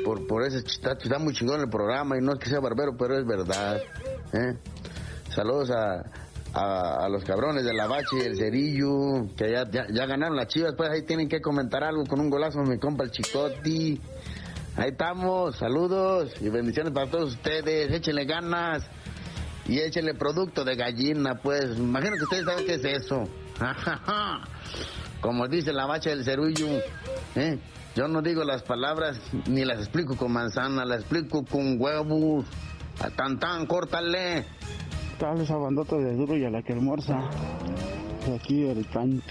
por, 0.07 0.27
por 0.27 0.43
ese 0.47 0.65
chistacho. 0.65 1.03
Está 1.03 1.19
muy 1.19 1.35
chingón 1.35 1.61
el 1.61 1.69
programa 1.69 2.17
y 2.17 2.23
no 2.23 2.33
es 2.33 2.39
que 2.39 2.49
sea 2.49 2.61
barbero, 2.61 2.97
pero 2.97 3.19
es 3.19 3.27
verdad. 3.27 3.77
¿eh? 4.33 4.57
Saludos 5.29 5.71
a, 5.71 6.05
a, 6.55 7.11
los 7.11 7.25
cabrones 7.25 7.65
de 7.65 7.75
la 7.75 7.87
Bache 7.87 8.17
y 8.17 8.21
el 8.21 8.39
Cerillo, 8.39 9.35
que 9.37 9.51
ya, 9.51 9.69
ya, 9.71 10.07
ganaron 10.07 10.35
las 10.35 10.49
chivas, 10.49 10.73
pues 10.79 10.89
ahí 10.89 11.03
tienen 11.03 11.29
que 11.29 11.43
comentar 11.43 11.85
algo 11.85 12.07
con 12.07 12.21
un 12.21 12.31
golazo, 12.31 12.61
mi 12.61 12.79
compa 12.79 13.05
el 13.05 13.11
Chicotti. 13.11 14.01
Ahí 14.77 14.89
estamos, 14.89 15.57
saludos 15.59 16.33
y 16.41 16.49
bendiciones 16.49 16.95
para 16.95 17.11
todos 17.11 17.35
ustedes, 17.35 17.93
échenle 17.93 18.25
ganas 18.25 18.83
y 19.69 19.79
échenle 19.79 20.15
producto 20.15 20.65
de 20.65 20.77
gallina, 20.77 21.35
pues, 21.43 21.77
imagino 21.77 22.17
que 22.17 22.25
ustedes 22.25 22.45
saben 22.47 22.67
qué 22.67 22.75
es 22.75 22.85
eso. 22.85 23.29
Como 25.21 25.47
dice 25.47 25.75
la 25.75 25.85
bacha 25.85 26.09
del 26.11 26.25
cerullo, 26.25 26.67
¿eh? 27.37 27.59
yo 27.95 28.09
no 28.09 28.23
digo 28.23 28.45
las 28.45 28.63
palabras 28.63 29.21
ni 29.47 29.65
las 29.65 29.79
explico 29.79 30.17
con 30.17 30.33
manzana, 30.33 30.87
las 30.87 31.01
explico 31.01 31.45
con 31.45 31.81
huevos. 31.81 32.47
A 33.01 33.11
tan 33.11 33.39
tan, 33.39 33.67
córtale. 33.67 34.45
Tal 35.19 35.41
esa 35.41 35.57
bandota 35.57 35.97
de 35.97 36.15
duro 36.15 36.37
y 36.37 36.45
a 36.45 36.51
la 36.51 36.63
que 36.63 36.73
almuerza. 36.73 37.19
Aquí 38.35 38.65
el 38.65 38.87
tan, 38.87 39.23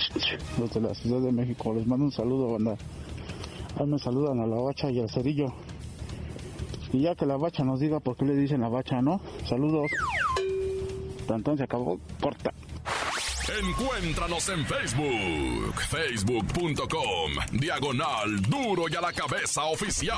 los 0.60 0.74
de 0.74 0.82
la 0.82 0.94
Ciudad 0.94 1.22
de 1.22 1.32
México. 1.32 1.74
Les 1.74 1.88
mando 1.88 2.06
un 2.06 2.12
saludo, 2.12 2.54
banda. 2.54 2.76
Me 3.86 3.98
saludan 3.98 4.40
a 4.40 4.46
la 4.46 4.58
bacha 4.58 4.92
y 4.92 5.00
al 5.00 5.10
cerillo. 5.10 5.48
Y 6.94 7.02
ya 7.02 7.16
que 7.16 7.26
la 7.26 7.38
bacha 7.38 7.64
nos 7.64 7.80
diga 7.80 8.00
por 8.00 8.16
qué 8.16 8.26
le 8.26 8.36
dicen 8.36 8.62
la 8.62 8.70
bacha, 8.70 9.02
¿no? 9.02 9.22
Saludos. 9.48 9.90
Tanto 11.28 11.58
se 11.58 11.64
acabó, 11.64 12.00
corta. 12.22 12.54
Encuéntranos 13.60 14.48
en 14.50 14.66
Facebook, 14.66 15.82
facebook.com, 15.90 17.32
diagonal 17.54 18.42
duro 18.44 18.84
y 18.90 18.96
a 18.96 19.02
la 19.02 19.12
cabeza 19.12 19.66
oficial. 19.66 20.16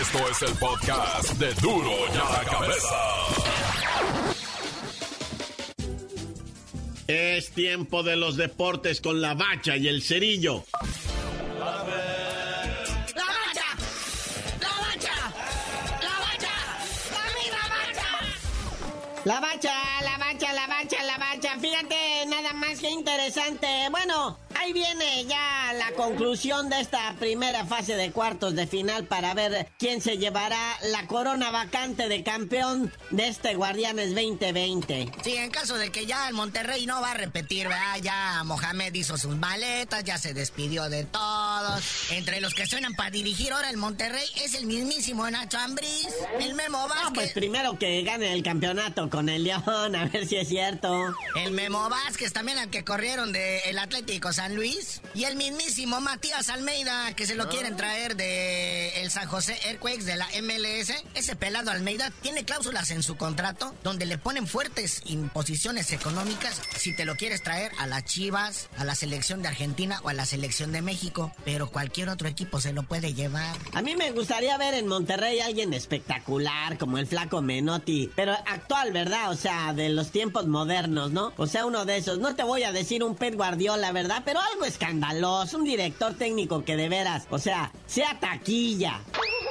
Esto 0.00 0.18
es 0.30 0.42
el 0.42 0.58
podcast 0.58 1.32
de 1.38 1.52
duro 1.54 1.90
y 2.12 2.16
a 2.16 2.32
la 2.32 2.44
cabeza. 2.50 4.35
Es 7.08 7.50
tiempo 7.50 8.02
de 8.02 8.16
los 8.16 8.36
deportes 8.36 9.00
con 9.00 9.20
la 9.20 9.34
bacha 9.34 9.76
y 9.76 9.86
el 9.86 10.02
cerillo. 10.02 10.64
¡La 11.56 11.64
bacha! 11.64 11.94
¡La 13.14 13.24
bacha! 13.24 13.68
¡La 14.60 14.68
bacha! 14.80 15.14
¡La 16.02 16.18
bacha! 16.18 16.54
¡La 17.52 17.70
bacha! 17.70 18.10
La 19.24 19.40
bacha, 19.40 19.72
la 20.02 20.18
bacha, 20.18 20.52
la 20.52 20.66
bacha, 20.66 21.02
la 21.04 21.18
bacha. 21.18 21.58
Fíjate, 21.60 22.26
nada 22.26 22.52
más 22.54 22.80
que 22.80 22.90
interesante. 22.90 23.68
Bueno, 23.92 24.36
ahí 24.56 24.72
viene 24.72 25.26
ya 25.26 25.35
la 25.74 25.92
conclusión 25.92 26.68
de 26.70 26.80
esta 26.80 27.14
primera 27.18 27.64
fase 27.66 27.96
de 27.96 28.12
cuartos 28.12 28.54
de 28.54 28.66
final 28.66 29.04
para 29.04 29.34
ver 29.34 29.68
quién 29.78 30.00
se 30.00 30.18
llevará 30.18 30.78
la 30.90 31.06
corona 31.06 31.50
vacante 31.50 32.08
de 32.08 32.22
campeón 32.22 32.92
de 33.10 33.28
este 33.28 33.54
Guardianes 33.54 34.14
2020. 34.14 35.10
Sí, 35.22 35.36
en 35.36 35.50
caso 35.50 35.76
de 35.76 35.90
que 35.90 36.06
ya 36.06 36.28
el 36.28 36.34
Monterrey 36.34 36.86
no 36.86 37.00
va 37.00 37.12
a 37.12 37.14
repetir, 37.14 37.68
¿verdad? 37.68 37.98
Ya 38.02 38.42
Mohamed 38.44 38.94
hizo 38.94 39.18
sus 39.18 39.36
maletas, 39.36 40.04
ya 40.04 40.18
se 40.18 40.34
despidió 40.34 40.88
de 40.88 41.04
todo 41.04 41.16
todos. 41.16 42.10
Entre 42.10 42.40
los 42.40 42.54
que 42.54 42.66
suenan 42.66 42.94
para 42.94 43.10
dirigir 43.10 43.52
ahora 43.52 43.70
el 43.70 43.76
Monterrey 43.76 44.26
es 44.44 44.54
el 44.54 44.66
mismísimo 44.66 45.28
Nacho 45.30 45.58
Ambriz, 45.58 46.08
el 46.40 46.54
Memo 46.54 46.86
Vázquez. 46.88 47.04
No, 47.04 47.12
pues 47.14 47.32
primero 47.32 47.78
que 47.78 48.02
gane 48.02 48.32
el 48.32 48.42
campeonato 48.42 49.08
con 49.10 49.28
el 49.28 49.44
León, 49.44 49.96
a 49.96 50.04
ver 50.06 50.26
si 50.26 50.36
es 50.36 50.48
cierto. 50.48 51.14
El 51.36 51.52
Memo 51.52 51.88
Vázquez 51.88 52.32
también 52.32 52.58
al 52.58 52.70
que 52.70 52.84
corrieron 52.84 53.32
del 53.32 53.78
Atlético 53.78 54.32
San 54.32 54.54
Luis. 54.54 55.00
Y 55.14 55.24
el 55.24 55.36
mismísimo 55.50 56.00
Matías 56.00 56.48
Almeida, 56.48 57.14
que 57.14 57.24
se 57.24 57.36
lo 57.36 57.48
quieren 57.48 57.76
traer 57.76 58.16
de 58.16 59.00
el 59.00 59.10
San 59.12 59.28
José 59.28 59.56
Earthquakes 59.64 60.04
de 60.04 60.16
la 60.16 60.26
MLS. 60.42 60.92
Ese 61.14 61.36
pelado 61.36 61.70
Almeida 61.70 62.10
tiene 62.20 62.44
cláusulas 62.44 62.90
en 62.90 63.04
su 63.04 63.16
contrato 63.16 63.72
donde 63.84 64.06
le 64.06 64.18
ponen 64.18 64.48
fuertes 64.48 65.02
imposiciones 65.04 65.92
económicas 65.92 66.60
si 66.76 66.96
te 66.96 67.04
lo 67.04 67.14
quieres 67.14 67.42
traer 67.42 67.70
a 67.78 67.86
las 67.86 68.04
Chivas, 68.04 68.68
a 68.76 68.84
la 68.84 68.96
selección 68.96 69.42
de 69.42 69.48
Argentina 69.48 70.00
o 70.02 70.08
a 70.08 70.14
la 70.14 70.26
selección 70.26 70.72
de 70.72 70.82
México. 70.82 71.32
Pero 71.44 71.70
cualquier 71.70 72.08
otro 72.08 72.26
equipo 72.26 72.60
se 72.60 72.72
lo 72.72 72.82
puede 72.82 73.14
llevar. 73.14 73.56
A 73.72 73.82
mí 73.82 73.94
me 73.94 74.10
gustaría 74.10 74.58
ver 74.58 74.74
en 74.74 74.88
Monterrey 74.88 75.38
a 75.38 75.46
alguien 75.46 75.74
espectacular 75.74 76.76
como 76.78 76.98
el 76.98 77.06
flaco 77.06 77.40
Menotti, 77.40 78.10
pero 78.16 78.32
actual, 78.32 78.92
¿verdad? 78.92 79.30
O 79.30 79.36
sea, 79.36 79.72
de 79.74 79.90
los 79.90 80.10
tiempos 80.10 80.48
modernos, 80.48 81.12
¿no? 81.12 81.32
O 81.36 81.46
sea, 81.46 81.66
uno 81.66 81.84
de 81.84 81.98
esos. 81.98 82.18
No 82.18 82.34
te 82.34 82.42
voy 82.42 82.64
a 82.64 82.72
decir 82.72 83.04
un 83.04 83.14
Pep 83.14 83.34
Guardiola, 83.34 83.92
¿verdad? 83.92 84.22
Pero 84.24 84.40
algo 84.40 84.64
escandaloso, 84.64 85.35
un 85.54 85.64
director 85.64 86.14
técnico 86.14 86.64
que 86.64 86.76
de 86.76 86.88
veras, 86.88 87.26
o 87.30 87.38
sea, 87.38 87.70
sea 87.86 88.18
taquilla. 88.18 89.00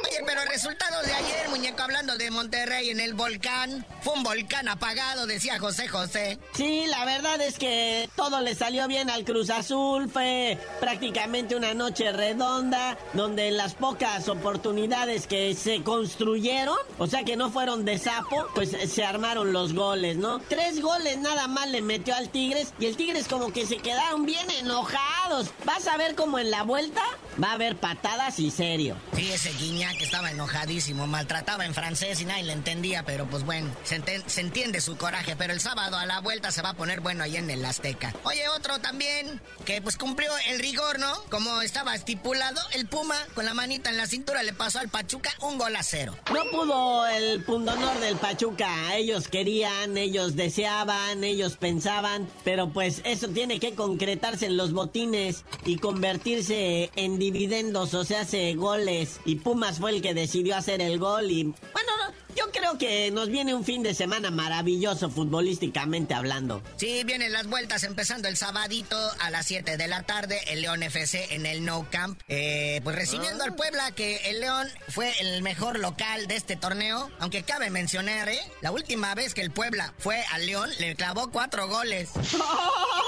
Oye, 0.05 0.19
pero 0.25 0.41
resultados 0.45 1.03
de 1.05 1.13
ayer, 1.13 1.49
muñeco, 1.49 1.81
hablando 1.81 2.15
de 2.17 2.29
Monterrey 2.29 2.89
en 2.91 2.99
el 2.99 3.15
volcán. 3.15 3.85
Fue 4.01 4.13
un 4.13 4.21
volcán 4.21 4.67
apagado, 4.67 5.25
decía 5.25 5.57
José 5.57 5.87
José. 5.87 6.37
Sí, 6.53 6.85
la 6.87 7.05
verdad 7.05 7.41
es 7.41 7.57
que 7.57 8.07
todo 8.15 8.41
le 8.41 8.53
salió 8.53 8.87
bien 8.87 9.09
al 9.09 9.23
Cruz 9.23 9.49
Azul. 9.49 10.07
Fue 10.09 10.59
prácticamente 10.79 11.55
una 11.55 11.73
noche 11.73 12.11
redonda, 12.11 12.99
donde 13.13 13.49
las 13.49 13.73
pocas 13.73 14.27
oportunidades 14.29 15.25
que 15.25 15.55
se 15.55 15.81
construyeron, 15.81 16.77
o 16.99 17.07
sea 17.07 17.23
que 17.23 17.35
no 17.35 17.49
fueron 17.49 17.83
de 17.83 17.97
sapo, 17.97 18.47
pues 18.53 18.75
se 18.87 19.03
armaron 19.03 19.53
los 19.53 19.73
goles, 19.73 20.17
¿no? 20.17 20.39
Tres 20.39 20.81
goles 20.81 21.17
nada 21.17 21.47
más 21.47 21.67
le 21.69 21.81
metió 21.81 22.13
al 22.13 22.29
Tigres 22.29 22.73
y 22.79 22.85
el 22.85 22.95
Tigres 22.95 23.27
como 23.27 23.51
que 23.51 23.65
se 23.65 23.77
quedaron 23.77 24.25
bien 24.25 24.49
enojados. 24.51 25.49
Vas 25.65 25.87
a 25.87 25.97
ver 25.97 26.13
como 26.13 26.37
en 26.37 26.51
la 26.51 26.61
vuelta 26.61 27.01
va 27.41 27.51
a 27.51 27.53
haber 27.53 27.75
patadas 27.77 28.39
y 28.39 28.51
serio. 28.51 28.95
Sí, 29.15 29.31
ese 29.31 29.51
Guiñac 29.53 30.01
estaba 30.01 30.31
enojadísimo, 30.31 31.07
maltrataba 31.07 31.65
en 31.65 31.73
francés 31.73 32.21
y 32.21 32.25
nadie 32.25 32.43
le 32.43 32.53
entendía, 32.53 33.03
pero 33.03 33.25
pues 33.25 33.43
bueno, 33.43 33.69
se, 33.83 34.01
entiende 34.41 34.81
su 34.81 34.97
coraje, 34.97 35.35
pero 35.35 35.53
el 35.53 35.59
sábado 35.59 35.97
a 35.97 36.05
la 36.05 36.19
vuelta 36.21 36.51
se 36.51 36.61
va 36.61 36.69
a 36.69 36.73
poner 36.75 37.01
bueno 37.01 37.23
ahí 37.23 37.37
en 37.37 37.49
el 37.49 37.63
Azteca. 37.65 38.13
Oye, 38.23 38.47
otro 38.49 38.79
también, 38.79 39.41
que 39.65 39.81
pues 39.81 39.97
cumplió 39.97 40.31
el 40.49 40.59
rigor, 40.59 40.99
¿no? 40.99 41.13
Como 41.29 41.61
estaba 41.61 41.95
estipulado, 41.95 42.61
el 42.73 42.87
Puma 42.87 43.15
con 43.33 43.45
la 43.45 43.53
manita 43.53 43.89
en 43.89 43.97
la 43.97 44.07
cintura 44.07 44.43
le 44.43 44.53
pasó 44.53 44.79
al 44.79 44.89
Pachuca 44.89 45.31
un 45.41 45.57
gol 45.57 45.75
a 45.75 45.83
cero. 45.83 46.15
No 46.33 46.43
pudo 46.51 47.07
el 47.07 47.43
pundonor 47.43 47.99
del 47.99 48.15
Pachuca, 48.17 48.95
ellos 48.95 49.27
querían, 49.27 49.97
ellos 49.97 50.35
deseaban, 50.35 51.23
ellos 51.23 51.57
pensaban, 51.57 52.27
pero 52.43 52.69
pues 52.69 53.01
eso 53.05 53.27
tiene 53.29 53.59
que 53.59 53.75
concretarse 53.75 54.45
en 54.47 54.57
los 54.57 54.73
botines 54.73 55.43
y 55.65 55.77
convertirse 55.77 56.91
en 56.95 57.17
dividendos, 57.31 57.93
o 57.93 58.03
sea, 58.03 58.21
hace 58.21 58.53
goles. 58.55 59.19
Y 59.25 59.35
Pumas 59.35 59.79
fue 59.79 59.91
el 59.91 60.01
que 60.01 60.13
decidió 60.13 60.55
hacer 60.55 60.81
el 60.81 60.99
gol 60.99 61.31
y 61.31 61.43
bueno, 61.43 61.91
yo 62.35 62.51
creo 62.51 62.77
que 62.77 63.11
nos 63.11 63.29
viene 63.29 63.53
un 63.53 63.63
fin 63.63 63.81
de 63.81 63.93
semana 63.93 64.29
maravilloso 64.29 65.09
futbolísticamente 65.09 66.13
hablando. 66.13 66.61
Sí, 66.75 67.03
vienen 67.05 67.31
las 67.31 67.47
vueltas 67.47 67.83
empezando 67.83 68.27
el 68.27 68.35
sabadito 68.35 68.97
a 69.19 69.29
las 69.29 69.45
7 69.45 69.77
de 69.77 69.87
la 69.87 70.03
tarde, 70.03 70.39
el 70.47 70.61
León 70.61 70.83
FC 70.83 71.33
en 71.33 71.45
el 71.45 71.63
No 71.63 71.87
Camp. 71.89 72.19
Eh, 72.27 72.81
pues 72.83 72.95
recibiendo 72.95 73.43
al 73.43 73.55
Puebla, 73.55 73.91
que 73.91 74.17
el 74.29 74.41
León 74.41 74.67
fue 74.89 75.13
el 75.21 75.41
mejor 75.43 75.79
local 75.79 76.27
de 76.27 76.35
este 76.35 76.57
torneo. 76.57 77.09
Aunque 77.19 77.43
cabe 77.43 77.69
mencionar, 77.69 78.27
¿eh? 78.27 78.39
La 78.61 78.71
última 78.71 79.15
vez 79.15 79.33
que 79.33 79.41
el 79.41 79.51
Puebla 79.51 79.93
fue 79.97 80.21
al 80.33 80.45
León, 80.45 80.69
le 80.79 80.95
clavó 80.95 81.31
cuatro 81.31 81.69
goles. 81.69 82.09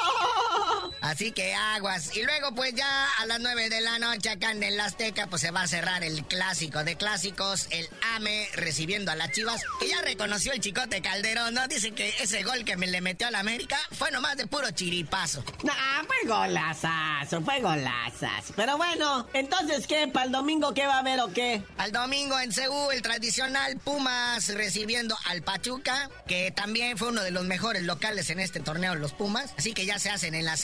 Así 1.07 1.31
que 1.31 1.55
aguas. 1.55 2.13
Y 2.17 2.23
luego, 2.23 2.53
pues 2.53 2.75
ya 2.75 3.07
a 3.19 3.25
las 3.25 3.39
9 3.39 3.69
de 3.69 3.79
la 3.79 3.97
noche 3.97 4.29
acá 4.29 4.51
en 4.51 4.61
el 4.61 4.77
Azteca, 4.77 5.27
pues 5.27 5.41
se 5.41 5.51
va 5.51 5.61
a 5.61 5.67
cerrar 5.67 6.03
el 6.03 6.25
clásico 6.25 6.83
de 6.83 6.97
clásicos, 6.97 7.67
el 7.69 7.89
AME 8.15 8.49
recibiendo 8.55 9.09
a 9.09 9.15
las 9.15 9.31
Chivas, 9.31 9.63
que 9.79 9.87
ya 9.87 10.01
reconoció 10.01 10.51
el 10.51 10.59
chicote 10.59 11.01
Calderón, 11.01 11.53
¿no? 11.53 11.65
Dice 11.69 11.91
que 11.91 12.09
ese 12.19 12.43
gol 12.43 12.65
que 12.65 12.75
me 12.75 12.87
le 12.87 12.99
metió 12.99 13.25
a 13.27 13.31
la 13.31 13.39
América 13.39 13.77
fue 13.93 14.11
nomás 14.11 14.35
de 14.35 14.47
puro 14.47 14.69
chiripazo. 14.71 15.45
Nah, 15.63 16.03
fue 16.05 16.27
golazazo, 16.27 17.41
fue 17.41 17.61
golazazo. 17.61 18.53
Pero 18.57 18.75
bueno, 18.75 19.27
entonces, 19.33 19.87
¿qué? 19.87 20.09
¿Para 20.09 20.25
el 20.25 20.33
domingo 20.33 20.73
qué 20.73 20.87
va 20.87 20.95
a 20.95 20.99
haber 20.99 21.21
o 21.21 21.31
qué? 21.31 21.63
Al 21.77 21.93
domingo 21.93 22.37
en 22.37 22.51
Seúl, 22.51 22.93
el 22.93 23.01
tradicional 23.01 23.77
Pumas 23.77 24.53
recibiendo 24.53 25.17
al 25.25 25.41
Pachuca, 25.41 26.09
que 26.27 26.51
también 26.51 26.97
fue 26.97 27.07
uno 27.07 27.23
de 27.23 27.31
los 27.31 27.45
mejores 27.45 27.83
locales 27.83 28.29
en 28.29 28.41
este 28.41 28.59
torneo, 28.59 28.95
los 28.95 29.13
Pumas. 29.13 29.53
Así 29.57 29.73
que 29.73 29.85
ya 29.85 29.99
se 29.99 30.09
hacen 30.09 30.35
en 30.35 30.43
las 30.43 30.59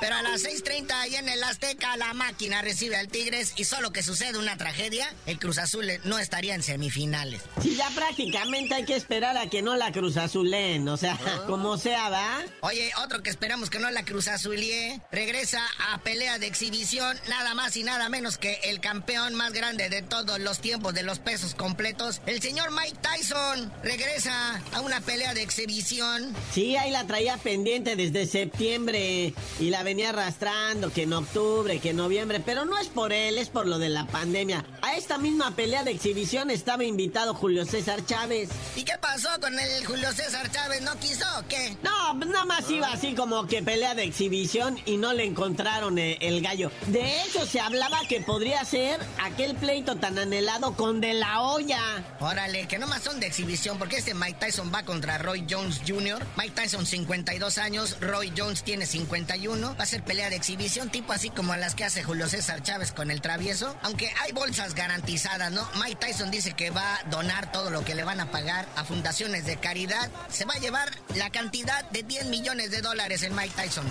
pero 0.00 0.14
a 0.14 0.22
las 0.22 0.42
6.30 0.42 0.92
ahí 0.92 1.14
en 1.16 1.28
el 1.28 1.42
Azteca 1.42 1.96
la 1.96 2.12
máquina 2.12 2.60
recibe 2.60 2.96
al 2.96 3.08
Tigres 3.08 3.54
y 3.56 3.64
solo 3.64 3.92
que 3.92 4.02
sucede 4.02 4.38
una 4.38 4.56
tragedia, 4.56 5.12
el 5.26 5.38
Cruz 5.38 5.58
Azul 5.58 5.86
no 6.04 6.18
estaría 6.18 6.54
en 6.54 6.62
semifinales. 6.62 7.42
Sí, 7.62 7.74
ya 7.76 7.88
prácticamente 7.90 8.74
hay 8.74 8.84
que 8.84 8.94
esperar 8.94 9.36
a 9.36 9.48
que 9.48 9.62
no 9.62 9.76
la 9.76 9.90
Cruz 9.92 10.16
Azulen, 10.16 10.88
o 10.88 10.96
sea, 10.96 11.18
ah. 11.24 11.44
como 11.46 11.78
sea, 11.78 12.08
¿va? 12.10 12.42
Oye, 12.60 12.90
otro 13.02 13.22
que 13.22 13.30
esperamos 13.30 13.70
que 13.70 13.78
no 13.78 13.90
la 13.90 14.04
Cruz 14.04 14.28
Azulie, 14.28 15.00
regresa 15.10 15.62
a 15.90 15.98
pelea 15.98 16.38
de 16.38 16.46
exhibición, 16.46 17.18
nada 17.28 17.54
más 17.54 17.76
y 17.76 17.84
nada 17.84 18.08
menos 18.08 18.36
que 18.38 18.60
el 18.64 18.80
campeón 18.80 19.34
más 19.34 19.52
grande 19.52 19.88
de 19.88 20.02
todos 20.02 20.38
los 20.40 20.60
tiempos 20.60 20.94
de 20.94 21.02
los 21.02 21.18
pesos 21.20 21.54
completos, 21.54 22.20
el 22.26 22.42
señor 22.42 22.70
Mike 22.70 22.98
Tyson, 23.00 23.72
regresa 23.82 24.62
a 24.72 24.80
una 24.80 25.00
pelea 25.00 25.32
de 25.34 25.42
exhibición. 25.42 26.34
Sí, 26.52 26.76
ahí 26.76 26.90
la 26.90 27.06
traía 27.06 27.38
pendiente 27.38 27.96
desde 27.96 28.26
septiembre 28.26 29.32
y 29.60 29.70
la 29.70 29.82
venía 29.82 30.10
arrastrando, 30.10 30.92
que 30.92 31.02
en 31.02 31.12
octubre, 31.12 31.78
que 31.80 31.90
en 31.90 31.96
noviembre, 31.96 32.40
pero 32.44 32.64
no 32.64 32.78
es 32.78 32.88
por 32.88 33.12
él, 33.12 33.38
es 33.38 33.48
por 33.48 33.66
lo 33.66 33.78
de 33.78 33.88
la 33.88 34.06
pandemia. 34.06 34.64
A 34.82 34.96
esta 34.96 35.18
misma 35.18 35.50
pelea 35.52 35.84
de 35.84 35.90
exhibición 35.90 36.50
estaba 36.50 36.84
invitado 36.84 37.34
Julio 37.34 37.64
César 37.64 38.04
Chávez. 38.06 38.48
¿Y 38.76 38.84
qué 38.84 38.94
pasó 39.00 39.28
con 39.40 39.58
el 39.58 39.86
Julio 39.86 40.12
César 40.12 40.50
Chávez? 40.50 40.82
¿No 40.82 40.98
quiso 40.98 41.24
o 41.38 41.46
qué? 41.48 41.76
No, 41.82 42.14
nada 42.14 42.44
más 42.44 42.70
iba 42.70 42.88
así 42.88 43.14
como 43.14 43.46
que 43.46 43.62
pelea 43.62 43.94
de 43.94 44.04
exhibición 44.04 44.78
y 44.86 44.96
no 44.96 45.12
le 45.12 45.24
encontraron 45.24 45.98
eh, 45.98 46.18
el, 46.20 46.40
gallo. 46.40 46.70
De 46.86 47.22
hecho, 47.22 47.44
se 47.46 47.60
hablaba 47.60 47.98
que 48.08 48.20
podría 48.20 48.64
ser 48.64 49.00
aquel 49.22 49.54
pleito 49.56 49.96
tan 49.96 50.18
anhelado 50.18 50.74
con 50.74 51.00
De 51.00 51.14
La 51.14 51.42
Hoya. 51.42 51.80
Órale, 52.20 52.66
que 52.68 52.78
nomás 52.78 53.02
son 53.02 53.20
de 53.20 53.26
exhibición, 53.26 53.78
porque 53.78 53.96
este 53.96 54.14
Mike 54.14 54.38
Tyson 54.38 54.72
va 54.72 54.84
contra 54.84 55.18
Roy 55.18 55.46
Jones 55.48 55.80
Jr. 55.86 56.24
Mike 56.36 56.52
Tyson 56.54 56.86
52 56.86 57.58
años, 57.58 57.96
Roy 58.00 58.32
Jones 58.36 58.62
tiene 58.62 58.86
50 58.86 59.17
Va 59.26 59.82
a 59.82 59.86
ser 59.86 60.02
pelea 60.02 60.30
de 60.30 60.36
exhibición, 60.36 60.90
tipo 60.90 61.12
así 61.12 61.30
como 61.30 61.54
las 61.56 61.74
que 61.74 61.84
hace 61.84 62.02
Julio 62.02 62.28
César 62.28 62.62
Chávez 62.62 62.92
con 62.92 63.10
el 63.10 63.20
travieso. 63.20 63.76
Aunque 63.82 64.12
hay 64.22 64.32
bolsas 64.32 64.74
garantizadas, 64.74 65.50
¿no? 65.50 65.68
Mike 65.82 65.96
Tyson 65.96 66.30
dice 66.30 66.52
que 66.52 66.70
va 66.70 66.96
a 66.96 67.02
donar 67.04 67.50
todo 67.50 67.70
lo 67.70 67.84
que 67.84 67.94
le 67.94 68.04
van 68.04 68.20
a 68.20 68.30
pagar 68.30 68.66
a 68.76 68.84
fundaciones 68.84 69.44
de 69.46 69.56
caridad. 69.56 70.10
Se 70.28 70.44
va 70.44 70.54
a 70.54 70.58
llevar 70.58 70.88
la 71.16 71.30
cantidad 71.30 71.88
de 71.90 72.02
10 72.02 72.26
millones 72.26 72.70
de 72.70 72.80
dólares 72.80 73.22
en 73.22 73.34
Mike 73.34 73.54
Tyson. 73.56 73.86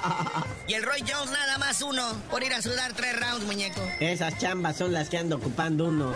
y 0.68 0.74
el 0.74 0.82
Roy 0.82 1.04
Jones 1.08 1.30
nada 1.30 1.58
más 1.58 1.82
uno 1.82 2.02
por 2.30 2.42
ir 2.42 2.52
a 2.52 2.62
sudar 2.62 2.92
tres 2.94 3.18
rounds, 3.18 3.44
muñeco. 3.46 3.80
Esas 4.00 4.38
chambas 4.38 4.76
son 4.76 4.92
las 4.92 5.08
que 5.08 5.18
ando 5.18 5.36
ocupando 5.36 5.86
uno. 5.86 6.14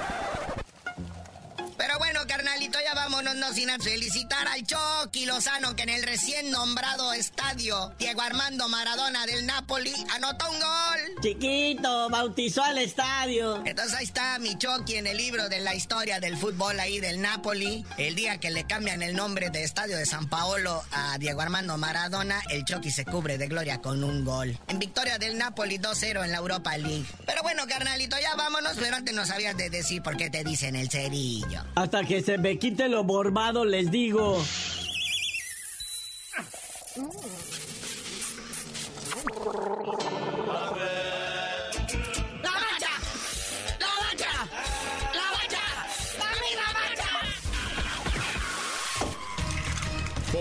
Pero 1.81 1.97
bueno, 1.99 2.21
carnalito, 2.29 2.79
ya 2.85 2.93
vámonos, 2.93 3.37
no 3.37 3.55
sin 3.55 3.71
felicitar 3.81 4.47
al 4.49 4.67
Chucky 4.67 5.25
Lozano 5.25 5.75
que 5.75 5.85
en 5.85 5.89
el 5.89 6.03
recién 6.03 6.51
nombrado 6.51 7.15
estadio 7.15 7.95
Diego 7.99 8.21
Armando 8.21 8.69
Maradona 8.69 9.25
del 9.25 9.47
Napoli 9.47 9.95
anotó 10.15 10.51
un 10.51 10.61
gol. 10.61 11.23
Chiquito, 11.23 12.11
bautizó 12.11 12.65
al 12.65 12.77
estadio. 12.77 13.63
Entonces 13.65 13.95
ahí 13.95 14.05
está 14.05 14.39
mi 14.41 14.59
Chucky 14.59 14.97
en 14.97 15.07
el 15.07 15.17
libro 15.17 15.49
de 15.49 15.61
la 15.61 15.75
historia 15.75 16.21
del 16.21 16.37
fútbol 16.37 16.79
ahí 16.79 17.01
del 17.01 17.23
Napoli. 17.23 17.87
El 17.97 18.15
día 18.15 18.37
que 18.37 18.51
le 18.51 18.67
cambian 18.67 19.03
el 19.03 19.17
nombre 19.17 19.49
de 19.49 19.63
Estadio 19.63 19.97
de 19.97 20.05
San 20.05 20.29
Paolo 20.29 20.85
a 20.93 21.17
Diego 21.17 21.41
Armando 21.41 21.79
Maradona, 21.79 22.43
el 22.51 22.67
Chucky 22.67 22.91
se 22.91 23.07
cubre 23.07 23.39
de 23.39 23.49
gloria 23.49 23.81
con 23.81 24.05
un 24.05 24.27
gol. 24.27 24.59
En 24.69 24.79
victoria 24.79 25.17
del 25.17 25.39
Napoli 25.39 25.79
2-0 25.79 26.25
en 26.25 26.31
la 26.31 26.39
Europa 26.39 26.77
League. 26.77 27.07
Pero 27.25 27.43
bueno, 27.43 27.63
carnalito, 27.67 28.19
ya 28.21 28.35
vámonos, 28.35 28.77
pero 28.79 28.97
antes 28.97 29.15
no 29.15 29.25
sabías 29.25 29.57
de 29.57 29.71
decir 29.71 30.03
por 30.03 30.19
qué 30.19 30.29
te 30.29 30.45
dicen 30.45 30.77
el 30.77 30.91
cerillo. 30.91 31.70
Hasta 31.75 32.05
que 32.05 32.23
se 32.23 32.39
me 32.39 32.59
quite 32.59 32.89
lo 32.89 33.05
borbado, 33.05 33.65
les 33.65 33.91
digo. 33.91 34.43